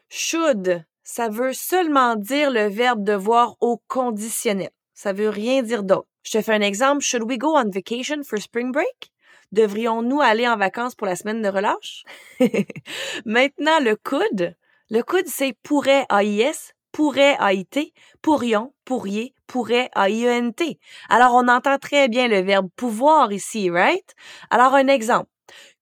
should, 0.09 0.85
ça 1.03 1.29
veut 1.29 1.53
seulement 1.53 2.15
dire 2.15 2.51
le 2.51 2.67
verbe 2.69 3.03
devoir 3.03 3.55
au 3.59 3.81
conditionnel. 3.87 4.71
Ça 4.93 5.13
veut 5.13 5.29
rien 5.29 5.61
dire 5.61 5.83
d'autre. 5.83 6.07
Je 6.23 6.37
te 6.37 6.41
fais 6.43 6.53
un 6.53 6.61
exemple. 6.61 7.01
Should 7.01 7.23
we 7.23 7.37
go 7.37 7.57
on 7.57 7.69
vacation 7.69 8.23
for 8.23 8.39
spring 8.39 8.71
break? 8.71 9.11
Devrions-nous 9.51 10.21
aller 10.21 10.47
en 10.47 10.57
vacances 10.57 10.95
pour 10.95 11.07
la 11.07 11.15
semaine 11.15 11.41
de 11.41 11.49
relâche? 11.49 12.03
Maintenant, 13.25 13.79
le 13.79 13.95
could. 13.95 14.55
Le 14.89 15.01
could, 15.01 15.27
c'est 15.27 15.53
pourrait 15.63 16.05
AIS, 16.09 16.73
pourrait 16.91 17.37
AIT, 17.39 17.93
pourrions, 18.21 18.73
pourriez, 18.85 19.33
pourrait 19.47 19.89
AIENT. 19.95 20.77
Alors, 21.09 21.33
on 21.33 21.47
entend 21.47 21.77
très 21.77 22.07
bien 22.07 22.27
le 22.27 22.41
verbe 22.41 22.69
pouvoir 22.75 23.31
ici, 23.31 23.69
right? 23.69 24.13
Alors, 24.49 24.73
un 24.75 24.87
exemple. 24.87 25.29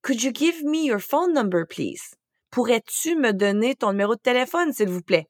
Could 0.01 0.23
you 0.23 0.31
give 0.33 0.63
me 0.63 0.85
your 0.85 0.99
phone 0.99 1.33
number, 1.33 1.65
please? 1.67 2.15
Pourrais-tu 2.51 3.15
me 3.15 3.33
donner 3.33 3.75
ton 3.75 3.91
numéro 3.91 4.15
de 4.15 4.21
téléphone, 4.21 4.71
s'il 4.71 4.89
vous 4.89 5.01
plaît? 5.01 5.27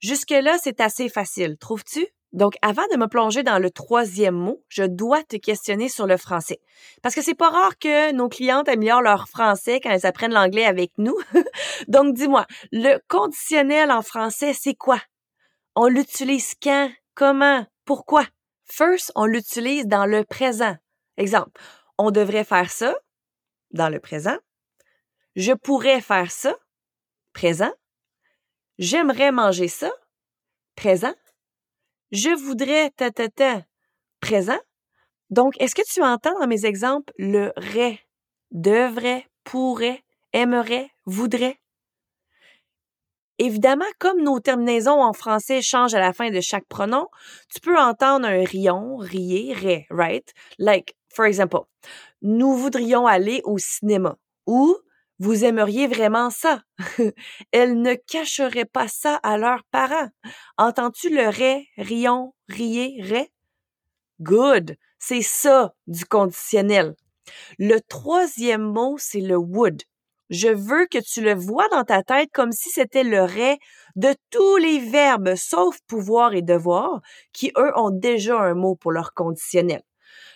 Jusque-là, 0.00 0.58
c'est 0.62 0.80
assez 0.80 1.08
facile, 1.08 1.56
trouves-tu? 1.58 2.06
Donc, 2.36 2.56
avant 2.60 2.86
de 2.92 2.98
me 2.98 3.06
plonger 3.06 3.42
dans 3.42 3.58
le 3.58 3.70
troisième 3.70 4.34
mot, 4.34 4.62
je 4.68 4.82
dois 4.82 5.22
te 5.24 5.36
questionner 5.36 5.88
sur 5.88 6.06
le 6.06 6.18
français. 6.18 6.60
Parce 7.02 7.14
que 7.14 7.22
c'est 7.22 7.34
pas 7.34 7.48
rare 7.48 7.78
que 7.78 8.12
nos 8.12 8.28
clientes 8.28 8.68
améliorent 8.68 9.00
leur 9.00 9.26
français 9.26 9.80
quand 9.80 9.88
elles 9.88 10.04
apprennent 10.04 10.34
l'anglais 10.34 10.66
avec 10.66 10.92
nous. 10.98 11.16
Donc, 11.88 12.14
dis-moi, 12.14 12.46
le 12.72 12.98
conditionnel 13.08 13.90
en 13.90 14.02
français, 14.02 14.52
c'est 14.52 14.74
quoi? 14.74 15.00
On 15.76 15.86
l'utilise 15.86 16.52
quand? 16.62 16.90
Comment? 17.14 17.64
Pourquoi? 17.86 18.26
First, 18.64 19.12
on 19.14 19.24
l'utilise 19.24 19.86
dans 19.86 20.04
le 20.04 20.22
présent. 20.22 20.76
Exemple, 21.16 21.58
on 21.96 22.10
devrait 22.10 22.44
faire 22.44 22.70
ça 22.70 22.94
dans 23.70 23.88
le 23.88 23.98
présent. 23.98 24.36
Je 25.36 25.52
pourrais 25.52 26.02
faire 26.02 26.30
ça, 26.30 26.54
présent. 27.32 27.72
J'aimerais 28.78 29.32
manger 29.32 29.68
ça, 29.68 29.90
présent 30.74 31.14
je 32.12 32.30
voudrais 32.30 32.90
ta 32.90 33.10
ta 33.10 33.28
ta 33.28 33.62
présent. 34.20 34.58
Donc, 35.30 35.54
est-ce 35.60 35.74
que 35.74 35.82
tu 35.86 36.02
entends 36.02 36.38
dans 36.38 36.46
mes 36.46 36.66
exemples 36.66 37.12
le 37.18 37.52
rait, 37.56 38.00
devrait, 38.52 39.26
pourrait, 39.44 40.04
aimerait, 40.32 40.90
voudrait? 41.04 41.58
Évidemment, 43.38 43.84
comme 43.98 44.22
nos 44.22 44.40
terminaisons 44.40 45.02
en 45.02 45.12
français 45.12 45.60
changent 45.60 45.94
à 45.94 46.00
la 46.00 46.12
fin 46.12 46.30
de 46.30 46.40
chaque 46.40 46.66
pronom, 46.66 47.08
tu 47.52 47.60
peux 47.60 47.78
entendre 47.78 48.26
un 48.26 48.44
rion, 48.44 48.96
rier, 48.96 49.52
rait, 49.52 49.86
right? 49.90 50.32
Like, 50.58 50.96
for 51.12 51.26
example, 51.26 51.66
nous 52.22 52.54
voudrions 52.54 53.06
aller 53.06 53.42
au 53.44 53.58
cinéma 53.58 54.16
ou 54.46 54.76
vous 55.18 55.44
aimeriez 55.44 55.86
vraiment 55.86 56.30
ça? 56.30 56.62
Elles 57.52 57.80
ne 57.80 57.94
cacheraient 57.94 58.66
pas 58.66 58.88
ça 58.88 59.16
à 59.22 59.38
leurs 59.38 59.64
parents. 59.70 60.08
Entends-tu 60.58 61.08
le 61.08 61.28
ray, 61.28 61.68
rion, 61.78 62.34
rier, 62.48 63.00
ray? 63.02 63.28
Good. 64.20 64.76
C'est 64.98 65.22
ça 65.22 65.74
du 65.86 66.04
conditionnel. 66.04 66.94
Le 67.58 67.78
troisième 67.80 68.62
mot, 68.62 68.96
c'est 68.98 69.20
le 69.20 69.36
would. 69.36 69.82
Je 70.30 70.48
veux 70.48 70.86
que 70.86 70.98
tu 70.98 71.20
le 71.22 71.34
vois 71.34 71.68
dans 71.68 71.84
ta 71.84 72.02
tête 72.02 72.30
comme 72.32 72.52
si 72.52 72.70
c'était 72.70 73.04
le 73.04 73.22
ray 73.22 73.58
de 73.94 74.14
tous 74.30 74.56
les 74.56 74.80
verbes 74.80 75.34
sauf 75.36 75.78
pouvoir 75.86 76.34
et 76.34 76.42
devoir 76.42 77.00
qui, 77.32 77.52
eux, 77.56 77.72
ont 77.76 77.90
déjà 77.90 78.38
un 78.40 78.54
mot 78.54 78.74
pour 78.74 78.90
leur 78.92 79.14
conditionnel. 79.14 79.82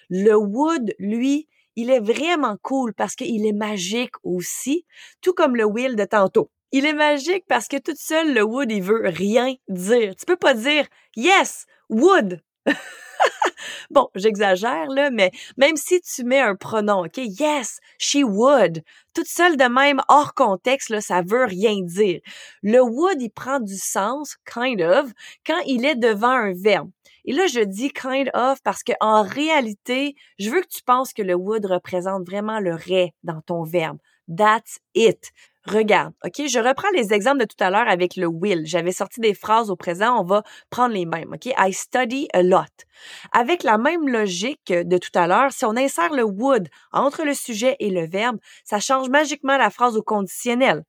Le 0.09 0.37
would, 0.37 0.95
lui, 0.99 1.49
il 1.77 1.91
est 1.91 2.01
vraiment 2.01 2.57
cool 2.63 2.95
parce 2.95 3.15
qu'il 3.15 3.47
est 3.47 3.53
magique 3.53 4.15
aussi, 4.23 4.85
tout 5.21 5.33
comme 5.33 5.57
le 5.57 5.65
will 5.65 5.97
de 5.97 6.05
tantôt. 6.05 6.51
Il 6.73 6.87
est 6.87 6.95
magique 6.95 7.45
parce 7.49 7.67
que 7.67 7.79
tout 7.79 7.97
seul, 7.97 8.33
le 8.33 8.45
would, 8.45 8.71
il 8.71 8.83
veut 8.83 9.03
rien 9.05 9.55
dire. 9.69 10.15
Tu 10.15 10.25
peux 10.25 10.37
pas 10.37 10.55
dire 10.55 10.87
yes, 11.17 11.67
would. 11.89 12.41
bon, 13.91 14.09
j'exagère 14.15 14.87
là, 14.89 15.11
mais 15.11 15.33
même 15.57 15.77
si 15.77 16.01
tu 16.01 16.23
mets 16.23 16.41
un 16.41 16.55
pronom, 16.55 17.05
OK, 17.07 17.17
yes, 17.17 17.81
she 17.99 18.19
would, 18.23 18.85
toute 19.15 19.27
seule 19.27 19.57
de 19.57 19.65
même 19.65 20.01
hors 20.09 20.35
contexte 20.35 20.91
là, 20.91 21.01
ça 21.01 21.23
veut 21.27 21.45
rien 21.45 21.81
dire. 21.83 22.21
Le 22.63 22.81
would, 22.81 23.21
il 23.21 23.31
prend 23.31 23.59
du 23.59 23.77
sens 23.77 24.37
kind 24.45 24.81
of 24.81 25.11
quand 25.45 25.61
il 25.67 25.85
est 25.85 25.97
devant 25.97 26.29
un 26.29 26.53
verbe. 26.53 26.91
Et 27.25 27.33
là, 27.33 27.47
je 27.47 27.61
dis 27.61 27.91
kind 27.91 28.31
of 28.35 28.63
parce 28.63 28.83
que 28.83 28.93
en 29.01 29.23
réalité, 29.23 30.15
je 30.39 30.51
veux 30.51 30.61
que 30.61 30.69
tu 30.69 30.83
penses 30.83 31.13
que 31.13 31.23
le 31.23 31.35
would 31.35 31.67
représente 31.67 32.27
vraiment 32.27 32.61
le 32.61 32.75
ray 32.75 33.13
dans 33.23 33.41
ton 33.43 33.63
verbe. 33.63 33.99
That's 34.35 34.79
it. 34.95 35.33
Regarde, 35.67 36.15
OK? 36.25 36.47
Je 36.49 36.59
reprends 36.59 36.89
les 36.95 37.13
exemples 37.13 37.41
de 37.41 37.45
tout 37.45 37.63
à 37.63 37.69
l'heure 37.69 37.89
avec 37.89 38.17
le 38.17 38.27
will. 38.27 38.63
J'avais 38.65 38.93
sorti 38.93 39.21
des 39.21 39.35
phrases 39.35 39.71
au 39.71 39.77
présent, 39.77 40.19
on 40.19 40.25
va 40.25 40.43
prendre 40.71 40.95
les 40.95 41.05
mêmes, 41.05 41.33
OK? 41.35 41.53
I 41.59 41.73
study 41.73 42.29
a 42.33 42.43
lot. 42.43 42.87
Avec 43.33 43.63
la 43.63 43.77
même 43.77 44.09
logique 44.09 44.73
de 44.73 44.99
tout 44.99 45.11
à 45.15 45.27
l'heure, 45.27 45.53
si 45.53 45.67
on 45.67 45.77
insère 45.77 46.15
le 46.15 46.25
would 46.25 46.69
entre 46.93 47.25
le 47.25 47.35
sujet 47.35 47.77
et 47.79 47.91
le 47.91 48.07
verbe, 48.07 48.39
ça 48.65 48.81
change 48.81 49.11
magiquement 49.11 49.59
la 49.59 49.69
phrase 49.69 49.99
au 49.99 50.03
conditionnel. 50.03 50.85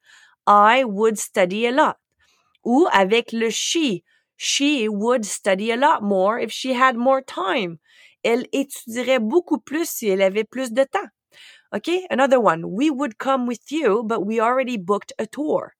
I 0.48 0.84
would 0.86 1.18
study 1.18 1.68
a 1.68 1.72
lot. 1.72 1.96
Ou 2.64 2.88
avec 2.92 3.34
le 3.34 3.50
she, 3.50 4.04
She 4.44 4.90
would 4.90 5.24
study 5.24 5.70
a 5.70 5.78
lot 5.78 6.02
more 6.02 6.40
if 6.40 6.52
she 6.52 6.74
had 6.74 6.98
more 6.98 7.22
time. 7.22 7.78
Elle 8.24 8.48
étudierait 8.52 9.20
beaucoup 9.20 9.60
plus 9.60 9.88
si 9.88 10.10
elle 10.10 10.24
avait 10.24 10.50
plus 10.50 10.72
de 10.72 10.84
temps. 10.84 11.10
Okay, 11.72 12.08
another 12.10 12.40
one. 12.40 12.64
We 12.66 12.90
would 12.90 13.20
come 13.20 13.46
with 13.46 13.72
you, 13.72 14.02
but 14.04 14.26
we 14.26 14.40
already 14.40 14.78
booked 14.78 15.14
a 15.20 15.28
tour. 15.28 15.74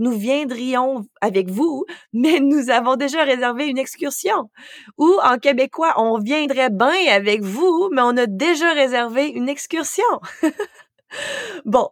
nous 0.00 0.12
viendrions 0.12 1.06
avec 1.20 1.50
vous, 1.50 1.84
mais 2.12 2.40
nous 2.40 2.70
avons 2.70 2.96
déjà 2.96 3.22
réservé 3.22 3.66
une 3.66 3.78
excursion. 3.78 4.50
Ou 4.98 5.16
en 5.22 5.38
québécois, 5.38 5.94
on 5.98 6.18
viendrait 6.18 6.70
bien 6.70 7.12
avec 7.12 7.42
vous, 7.42 7.90
mais 7.92 8.02
on 8.02 8.16
a 8.16 8.26
déjà 8.26 8.72
réservé 8.72 9.28
une 9.28 9.48
excursion. 9.48 10.20
bon, 11.64 11.90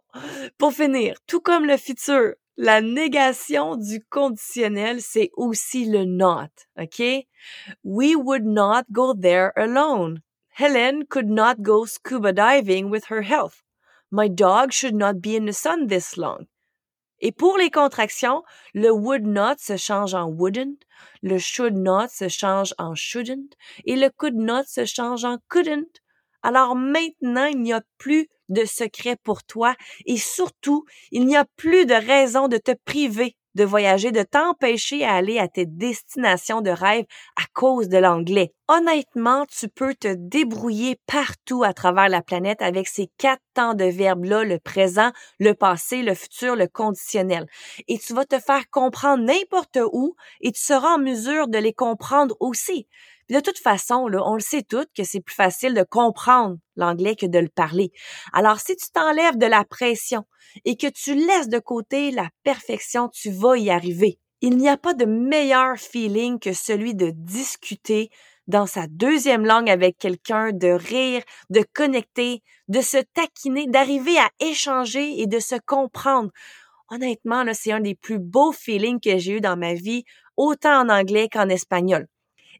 pour 0.57 0.73
finir, 0.73 1.15
tout 1.27 1.39
comme 1.39 1.65
le 1.65 1.77
futur, 1.77 2.33
la 2.59 2.81
négation 2.81 3.77
du 3.77 4.03
conditionnel, 4.09 5.01
c'est 5.01 5.31
aussi 5.37 5.85
le 5.85 6.03
not, 6.03 6.49
OK? 6.77 7.25
We 7.85 8.17
would 8.17 8.43
not 8.45 8.83
go 8.91 9.13
there 9.13 9.53
alone. 9.55 10.23
Helen 10.49 11.05
could 11.07 11.29
not 11.29 11.61
go 11.61 11.85
scuba 11.85 12.33
diving 12.33 12.89
with 12.89 13.05
her 13.05 13.21
health. 13.21 13.63
My 14.11 14.27
dog 14.27 14.73
should 14.73 14.93
not 14.93 15.21
be 15.21 15.37
in 15.37 15.45
the 15.45 15.53
sun 15.53 15.87
this 15.87 16.17
long. 16.17 16.47
Et 17.21 17.31
pour 17.31 17.57
les 17.57 17.69
contractions, 17.69 18.43
le 18.73 18.93
would 18.93 19.25
not 19.25 19.61
se 19.61 19.77
change 19.77 20.13
en 20.13 20.35
wouldn't, 20.35 20.83
le 21.21 21.39
should 21.39 21.77
not 21.77 22.11
se 22.11 22.27
change 22.27 22.73
en 22.77 22.93
shouldn't 22.93 23.55
et 23.85 23.95
le 23.95 24.09
could 24.09 24.35
not 24.35 24.67
se 24.67 24.83
change 24.83 25.23
en 25.23 25.37
couldn't. 25.47 26.01
Alors 26.43 26.75
maintenant, 26.75 27.45
il 27.45 27.61
n'y 27.61 27.71
a 27.71 27.83
plus 27.97 28.27
de 28.49 28.65
secret 28.65 29.15
pour 29.23 29.43
toi 29.43 29.75
et 30.05 30.17
surtout, 30.17 30.85
il 31.11 31.25
n'y 31.25 31.37
a 31.37 31.45
plus 31.55 31.85
de 31.85 31.93
raison 31.93 32.47
de 32.47 32.57
te 32.57 32.71
priver 32.85 33.35
de 33.55 33.63
voyager, 33.63 34.11
de 34.11 34.23
t'empêcher 34.23 35.03
à 35.03 35.15
aller 35.15 35.39
à 35.39 35.47
tes 35.47 35.65
destinations 35.65 36.61
de 36.61 36.69
rêve 36.69 37.05
à 37.35 37.43
cause 37.53 37.89
de 37.89 37.97
l'anglais. 37.97 38.53
Honnêtement, 38.67 39.45
tu 39.47 39.67
peux 39.67 39.95
te 39.95 40.13
débrouiller 40.15 40.97
partout 41.07 41.63
à 41.63 41.73
travers 41.73 42.09
la 42.09 42.21
planète 42.21 42.61
avec 42.61 42.87
ces 42.87 43.09
quatre 43.17 43.41
temps 43.53 43.73
de 43.73 43.85
verbes-là, 43.85 44.43
le 44.43 44.59
présent, 44.59 45.11
le 45.39 45.53
passé, 45.53 46.03
le 46.03 46.13
futur, 46.13 46.55
le 46.55 46.67
conditionnel. 46.67 47.47
Et 47.87 47.97
tu 47.97 48.13
vas 48.13 48.25
te 48.25 48.39
faire 48.39 48.69
comprendre 48.69 49.23
n'importe 49.23 49.79
où 49.91 50.15
et 50.41 50.51
tu 50.51 50.61
seras 50.61 50.95
en 50.95 50.99
mesure 50.99 51.47
de 51.47 51.57
les 51.57 51.73
comprendre 51.73 52.35
aussi 52.39 52.87
de 53.29 53.39
toute 53.39 53.59
façon, 53.59 54.07
là, 54.07 54.21
on 54.25 54.33
le 54.33 54.39
sait 54.39 54.63
toutes 54.63 54.89
que 54.95 55.03
c'est 55.03 55.21
plus 55.21 55.35
facile 55.35 55.73
de 55.73 55.83
comprendre 55.83 56.57
l'anglais 56.75 57.15
que 57.15 57.27
de 57.27 57.39
le 57.39 57.49
parler. 57.49 57.91
Alors, 58.33 58.59
si 58.59 58.75
tu 58.75 58.89
t'enlèves 58.91 59.37
de 59.37 59.45
la 59.45 59.63
pression 59.63 60.25
et 60.65 60.75
que 60.77 60.87
tu 60.87 61.13
laisses 61.13 61.49
de 61.49 61.59
côté 61.59 62.11
la 62.11 62.29
perfection, 62.43 63.07
tu 63.09 63.29
vas 63.29 63.55
y 63.57 63.69
arriver. 63.69 64.19
Il 64.41 64.57
n'y 64.57 64.69
a 64.69 64.77
pas 64.77 64.93
de 64.93 65.05
meilleur 65.05 65.77
feeling 65.77 66.39
que 66.39 66.53
celui 66.53 66.95
de 66.95 67.11
discuter 67.11 68.09
dans 68.47 68.65
sa 68.65 68.87
deuxième 68.87 69.45
langue 69.45 69.69
avec 69.69 69.97
quelqu'un, 69.99 70.51
de 70.51 70.69
rire, 70.69 71.21
de 71.51 71.63
connecter, 71.73 72.41
de 72.67 72.81
se 72.81 72.97
taquiner, 73.13 73.67
d'arriver 73.67 74.17
à 74.17 74.29
échanger 74.39 75.21
et 75.21 75.27
de 75.27 75.39
se 75.39 75.55
comprendre. 75.67 76.31
Honnêtement, 76.89 77.43
c'est 77.53 77.71
un 77.71 77.79
des 77.79 77.93
plus 77.93 78.17
beaux 78.17 78.51
feelings 78.51 78.99
que 78.99 79.19
j'ai 79.19 79.33
eu 79.33 79.41
dans 79.41 79.57
ma 79.57 79.75
vie, 79.75 80.03
autant 80.35 80.81
en 80.81 80.89
anglais 80.89 81.29
qu'en 81.31 81.47
espagnol 81.49 82.07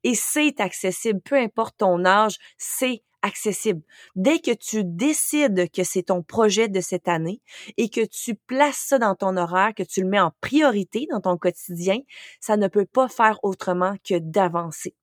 et 0.04 0.16
c'est 0.16 0.60
accessible, 0.60 1.22
peu 1.22 1.36
importe 1.36 1.78
ton 1.78 2.06
âge, 2.06 2.38
c'est 2.58 3.04
accessible. 3.22 3.82
Dès 4.16 4.40
que 4.40 4.52
tu 4.52 4.84
décides 4.84 5.70
que 5.72 5.84
c'est 5.84 6.04
ton 6.04 6.24
projet 6.24 6.68
de 6.68 6.80
cette 6.80 7.08
année 7.08 7.42
et 7.78 7.90
que 7.90 8.06
tu 8.06 8.36
places 8.36 8.86
ça 8.88 9.00
dans 9.00 9.16
ton 9.16 9.38
horaire, 9.38 9.74
que 9.76 9.84
tu 9.84 10.02
le 10.02 10.08
mets 10.08 10.20
en 10.20 10.32
priorité 10.42 11.08
dans 11.12 11.22
ton 11.22 11.38
quotidien, 11.38 12.00
ça 12.40 12.58
ne 12.58 12.68
peut 12.68 12.86
pas 12.86 13.08
faire 13.08 13.40
autrement 13.44 13.96
que 14.08 14.18
d'avancer. 14.20 14.96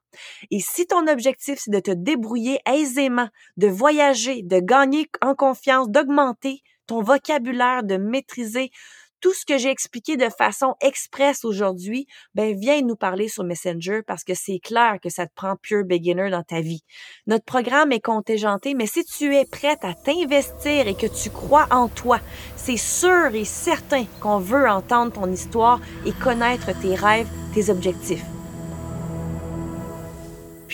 Et 0.51 0.61
si 0.61 0.87
ton 0.87 1.07
objectif, 1.09 1.59
c'est 1.61 1.71
de 1.71 1.81
te 1.81 1.91
débrouiller 1.91 2.59
aisément, 2.67 3.29
de 3.59 3.69
voyager, 3.69 4.43
de 4.43 4.61
gagner 4.61 5.11
en 5.21 5.35
confiance, 5.35 5.91
d'augmenter 5.91 6.63
ton 6.87 7.03
vocabulaire, 7.03 7.83
de 7.83 7.97
maîtriser 7.97 8.71
tout 9.27 9.35
ce 9.35 9.45
que 9.45 9.59
j'ai 9.59 9.71
expliqué 9.71 10.17
de 10.17 10.29
façon 10.29 10.77
express 10.81 11.45
aujourd'hui, 11.45 12.07
ben 12.37 12.57
viens 12.57 12.81
nous 12.83 12.95
parler 12.95 13.27
sur 13.27 13.43
Messenger 13.43 14.03
parce 14.07 14.23
que 14.23 14.35
c'est 14.35 14.61
clair 14.61 14.99
que 15.03 15.11
ça 15.11 15.27
te 15.27 15.35
prend 15.35 15.57
pure 15.57 15.85
beginner 15.85 16.31
dans 16.31 16.45
ta 16.45 16.61
vie. 16.61 16.85
Notre 17.27 17.45
programme 17.45 17.91
est 17.91 17.99
contingenté, 17.99 18.75
mais 18.75 18.87
si 18.87 19.05
tu 19.05 19.35
es 19.35 19.45
prête 19.45 19.83
à 19.83 19.95
t'investir 19.95 20.87
et 20.87 20.95
que 20.95 21.09
tu 21.09 21.31
crois 21.31 21.67
en 21.73 21.89
toi, 21.89 22.21
c'est 22.55 22.77
sûr 22.77 23.35
et 23.35 23.45
certain 23.45 24.05
qu'on 24.21 24.39
veut 24.39 24.69
entendre 24.69 25.15
ton 25.15 25.29
histoire 25.33 25.81
et 26.07 26.13
connaître 26.13 26.71
tes 26.81 26.95
rêves, 26.95 27.27
tes 27.53 27.69
objectifs. 27.69 28.23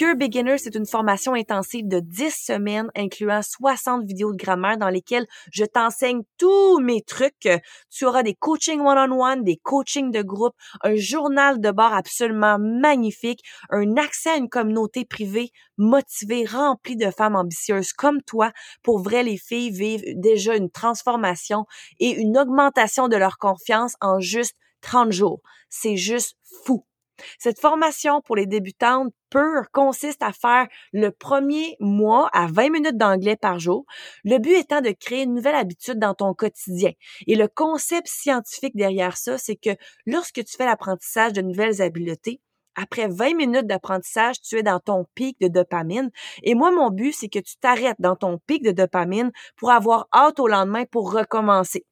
Pure 0.02 0.16
Beginner, 0.16 0.58
c'est 0.58 0.74
une 0.74 0.84
formation 0.84 1.34
intensive 1.34 1.86
de 1.86 2.00
10 2.00 2.34
semaines 2.34 2.90
incluant 2.96 3.40
60 3.40 4.04
vidéos 4.04 4.32
de 4.32 4.36
grammaire 4.36 4.76
dans 4.76 4.88
lesquelles 4.88 5.28
je 5.52 5.64
t'enseigne 5.64 6.22
tous 6.38 6.80
mes 6.80 7.02
trucs. 7.02 7.48
Tu 7.88 8.04
auras 8.04 8.24
des 8.24 8.34
coachings 8.34 8.80
one-on-one, 8.80 9.44
des 9.44 9.58
coachings 9.58 10.10
de 10.10 10.22
groupe, 10.22 10.56
un 10.82 10.96
journal 10.96 11.60
de 11.60 11.70
bord 11.70 11.92
absolument 11.94 12.58
magnifique, 12.58 13.44
un 13.70 13.96
accès 13.96 14.30
à 14.30 14.36
une 14.38 14.48
communauté 14.48 15.04
privée 15.04 15.52
motivée, 15.78 16.46
remplie 16.46 16.96
de 16.96 17.12
femmes 17.12 17.36
ambitieuses 17.36 17.92
comme 17.92 18.22
toi. 18.22 18.50
Pour 18.82 18.98
vrai, 18.98 19.22
les 19.22 19.38
filles 19.38 19.70
vivent 19.70 20.02
déjà 20.16 20.56
une 20.56 20.72
transformation 20.72 21.64
et 22.00 22.10
une 22.10 22.36
augmentation 22.36 23.06
de 23.06 23.16
leur 23.16 23.38
confiance 23.38 23.94
en 24.00 24.18
juste 24.18 24.56
30 24.80 25.12
jours. 25.12 25.42
C'est 25.68 25.96
juste 25.96 26.36
fou. 26.64 26.84
Cette 27.38 27.60
formation 27.60 28.20
pour 28.20 28.36
les 28.36 28.46
débutantes 28.46 29.12
pure 29.30 29.70
consiste 29.72 30.22
à 30.22 30.32
faire 30.32 30.66
le 30.92 31.10
premier 31.10 31.76
mois 31.80 32.28
à 32.32 32.46
20 32.46 32.70
minutes 32.70 32.96
d'anglais 32.96 33.36
par 33.36 33.58
jour, 33.58 33.84
le 34.24 34.38
but 34.38 34.54
étant 34.54 34.80
de 34.80 34.90
créer 34.90 35.22
une 35.22 35.34
nouvelle 35.34 35.54
habitude 35.54 35.98
dans 35.98 36.14
ton 36.14 36.34
quotidien. 36.34 36.92
Et 37.26 37.34
le 37.34 37.48
concept 37.48 38.08
scientifique 38.08 38.76
derrière 38.76 39.16
ça, 39.16 39.38
c'est 39.38 39.56
que 39.56 39.70
lorsque 40.06 40.44
tu 40.44 40.56
fais 40.56 40.66
l'apprentissage 40.66 41.32
de 41.32 41.42
nouvelles 41.42 41.80
habiletés, 41.80 42.40
après 42.74 43.08
20 43.08 43.34
minutes 43.36 43.66
d'apprentissage, 43.66 44.40
tu 44.40 44.56
es 44.58 44.62
dans 44.62 44.80
ton 44.80 45.04
pic 45.14 45.38
de 45.40 45.48
dopamine. 45.48 46.10
Et 46.42 46.54
moi, 46.54 46.70
mon 46.70 46.90
but, 46.90 47.12
c'est 47.12 47.28
que 47.28 47.38
tu 47.38 47.56
t'arrêtes 47.56 47.96
dans 47.98 48.16
ton 48.16 48.38
pic 48.46 48.62
de 48.62 48.72
dopamine 48.72 49.30
pour 49.56 49.70
avoir 49.70 50.08
hâte 50.14 50.40
au 50.40 50.48
lendemain 50.48 50.84
pour 50.90 51.12
recommencer. 51.12 51.84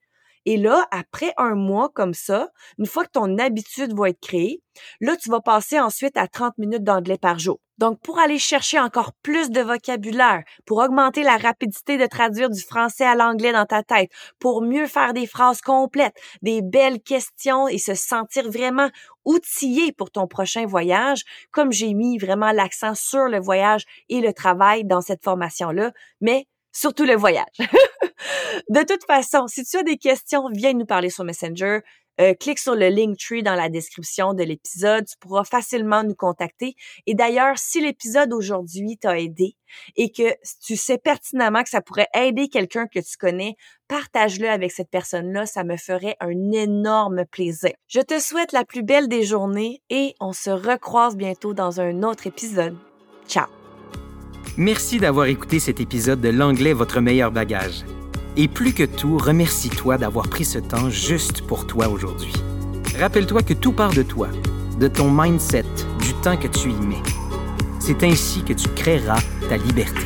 Et 0.51 0.57
là, 0.57 0.89
après 0.91 1.33
un 1.37 1.55
mois 1.55 1.91
comme 1.91 2.13
ça, 2.13 2.49
une 2.77 2.87
fois 2.87 3.05
que 3.05 3.13
ton 3.13 3.39
habitude 3.39 3.97
va 3.97 4.09
être 4.09 4.19
créée, 4.19 4.65
là, 5.01 5.17
tu 5.17 5.31
vas 5.31 5.41
passer 5.41 5.79
ensuite 5.79 6.17
à 6.17 6.27
30 6.27 6.59
minutes 6.59 6.83
d'anglais 6.83 7.19
par 7.19 7.39
jour. 7.39 7.61
Donc, 7.79 8.01
pour 8.01 8.19
aller 8.19 8.41
chercher 8.41 8.81
encore 8.81 9.13
plus 9.23 9.51
de 9.51 9.61
vocabulaire, 9.61 10.43
pour 10.67 10.79
augmenter 10.79 11.23
la 11.23 11.37
rapidité 11.37 11.99
de 11.99 12.07
traduire 12.07 12.51
du 12.51 12.61
français 12.63 13.05
à 13.05 13.15
l'anglais 13.15 13.53
dans 13.53 13.65
ta 13.65 13.85
tête, 13.85 14.11
pour 14.41 14.61
mieux 14.61 14.89
faire 14.89 15.13
des 15.13 15.29
phrases 15.29 15.61
complètes, 15.61 16.17
des 16.43 16.63
belles 16.63 17.01
questions 17.01 17.69
et 17.69 17.79
se 17.79 17.95
sentir 17.95 18.51
vraiment 18.51 18.91
outillé 19.25 19.93
pour 19.93 20.11
ton 20.11 20.27
prochain 20.27 20.67
voyage, 20.67 21.23
comme 21.53 21.71
j'ai 21.71 21.95
mis 21.95 22.19
vraiment 22.19 22.51
l'accent 22.51 22.97
sur 22.97 23.29
le 23.29 23.39
voyage 23.39 23.85
et 24.09 24.21
le 24.21 24.33
travail 24.33 24.85
dans 24.85 25.01
cette 25.01 25.23
formation-là, 25.23 25.93
mais 26.21 26.49
surtout 26.73 27.05
le 27.05 27.15
voyage. 27.15 27.47
de 28.69 28.81
toute 28.87 29.05
façon, 29.07 29.47
si 29.47 29.65
tu 29.65 29.77
as 29.77 29.83
des 29.83 29.97
questions, 29.97 30.45
viens 30.53 30.73
nous 30.73 30.87
parler 30.87 31.11
sur 31.11 31.25
Messenger. 31.25 31.81
Euh, 32.21 32.35
clique 32.35 32.59
sur 32.59 32.75
le 32.75 32.89
link 32.89 33.17
tree 33.19 33.43
dans 33.43 33.55
la 33.55 33.71
description 33.71 34.35
de 34.35 34.43
l'épisode. 34.43 35.07
Tu 35.07 35.17
pourras 35.21 35.45
facilement 35.45 36.03
nous 36.03 36.15
contacter. 36.15 36.75
Et 37.07 37.15
d'ailleurs, 37.15 37.57
si 37.57 37.81
l'épisode 37.81 38.33
aujourd'hui 38.35 38.99
t'a 38.99 39.19
aidé 39.19 39.57
et 39.97 40.13
que 40.13 40.35
tu 40.63 40.77
sais 40.77 40.99
pertinemment 40.99 41.63
que 41.63 41.71
ça 41.71 41.81
pourrait 41.81 42.09
aider 42.15 42.49
quelqu'un 42.49 42.87
que 42.87 42.99
tu 42.99 43.17
connais, 43.19 43.55
partage-le 43.89 44.51
avec 44.51 44.71
cette 44.71 44.91
personne-là. 44.91 45.47
Ça 45.47 45.65
me 45.65 45.79
ferait 45.79 46.17
un 46.21 46.53
énorme 46.53 47.25
plaisir. 47.25 47.73
Je 47.87 48.01
te 48.01 48.19
souhaite 48.19 48.53
la 48.53 48.67
plus 48.67 48.83
belle 48.83 49.09
des 49.09 49.23
journées 49.23 49.83
et 49.89 50.15
on 50.21 50.35
se 50.35 50.51
recroise 50.51 51.17
bientôt 51.17 51.55
dans 51.55 51.81
un 51.81 52.03
autre 52.03 52.27
épisode. 52.27 52.77
Ciao! 53.27 53.60
Merci 54.61 54.99
d'avoir 54.99 55.25
écouté 55.25 55.59
cet 55.59 55.81
épisode 55.81 56.21
de 56.21 56.29
L'anglais, 56.29 56.75
votre 56.75 57.01
meilleur 57.01 57.31
bagage. 57.31 57.87
Et 58.37 58.47
plus 58.47 58.75
que 58.75 58.83
tout, 58.83 59.17
remercie-toi 59.17 59.97
d'avoir 59.97 60.29
pris 60.29 60.45
ce 60.45 60.59
temps 60.59 60.91
juste 60.91 61.41
pour 61.47 61.67
toi 61.67 61.89
aujourd'hui. 61.89 62.35
Rappelle-toi 62.99 63.41
que 63.41 63.55
tout 63.55 63.73
part 63.73 63.95
de 63.95 64.03
toi, 64.03 64.29
de 64.79 64.87
ton 64.87 65.11
mindset, 65.11 65.65
du 66.03 66.13
temps 66.23 66.37
que 66.37 66.47
tu 66.47 66.73
y 66.73 66.87
mets. 66.87 67.03
C'est 67.79 68.05
ainsi 68.05 68.43
que 68.45 68.53
tu 68.53 68.69
créeras 68.69 69.23
ta 69.49 69.57
liberté. 69.57 70.05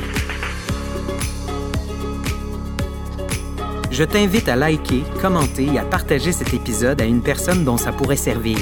Je 3.90 4.04
t'invite 4.04 4.48
à 4.48 4.54
liker, 4.54 5.02
commenter 5.20 5.64
et 5.64 5.78
à 5.80 5.84
partager 5.84 6.30
cet 6.30 6.54
épisode 6.54 7.02
à 7.02 7.06
une 7.06 7.22
personne 7.22 7.64
dont 7.64 7.76
ça 7.76 7.90
pourrait 7.90 8.14
servir. 8.14 8.58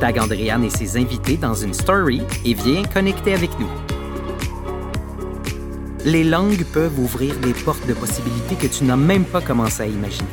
Tag 0.00 0.18
Andréane 0.18 0.64
et 0.64 0.70
ses 0.70 0.96
invités 0.96 1.36
dans 1.36 1.54
une 1.54 1.72
story 1.72 2.20
et 2.44 2.54
viens 2.54 2.82
connecter 2.82 3.32
avec 3.32 3.56
nous. 3.60 3.93
Les 6.04 6.22
langues 6.22 6.64
peuvent 6.64 6.98
ouvrir 6.98 7.34
des 7.36 7.54
portes 7.54 7.86
de 7.86 7.94
possibilités 7.94 8.56
que 8.56 8.66
tu 8.66 8.84
n'as 8.84 8.96
même 8.96 9.24
pas 9.24 9.40
commencé 9.40 9.82
à 9.82 9.86
imaginer. 9.86 10.28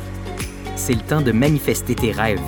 C'est 0.76 0.92
le 0.92 1.00
temps 1.00 1.22
de 1.22 1.32
manifester 1.32 1.94
tes 1.94 2.12
rêves. 2.12 2.40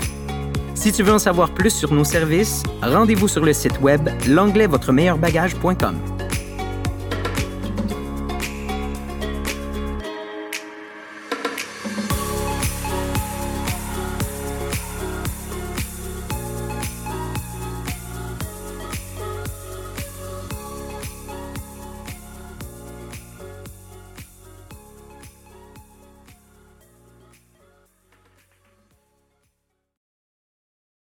Si 0.74 0.92
tu 0.92 1.02
veux 1.02 1.14
en 1.14 1.18
savoir 1.18 1.54
plus 1.54 1.70
sur 1.70 1.94
nos 1.94 2.04
services, 2.04 2.62
rendez-vous 2.82 3.28
sur 3.28 3.42
le 3.42 3.54
site 3.54 3.80
web 3.80 4.10
l'anglais 4.28 4.66
votre 4.66 4.92
meilleur 4.92 5.16
bagage.com. 5.16 6.13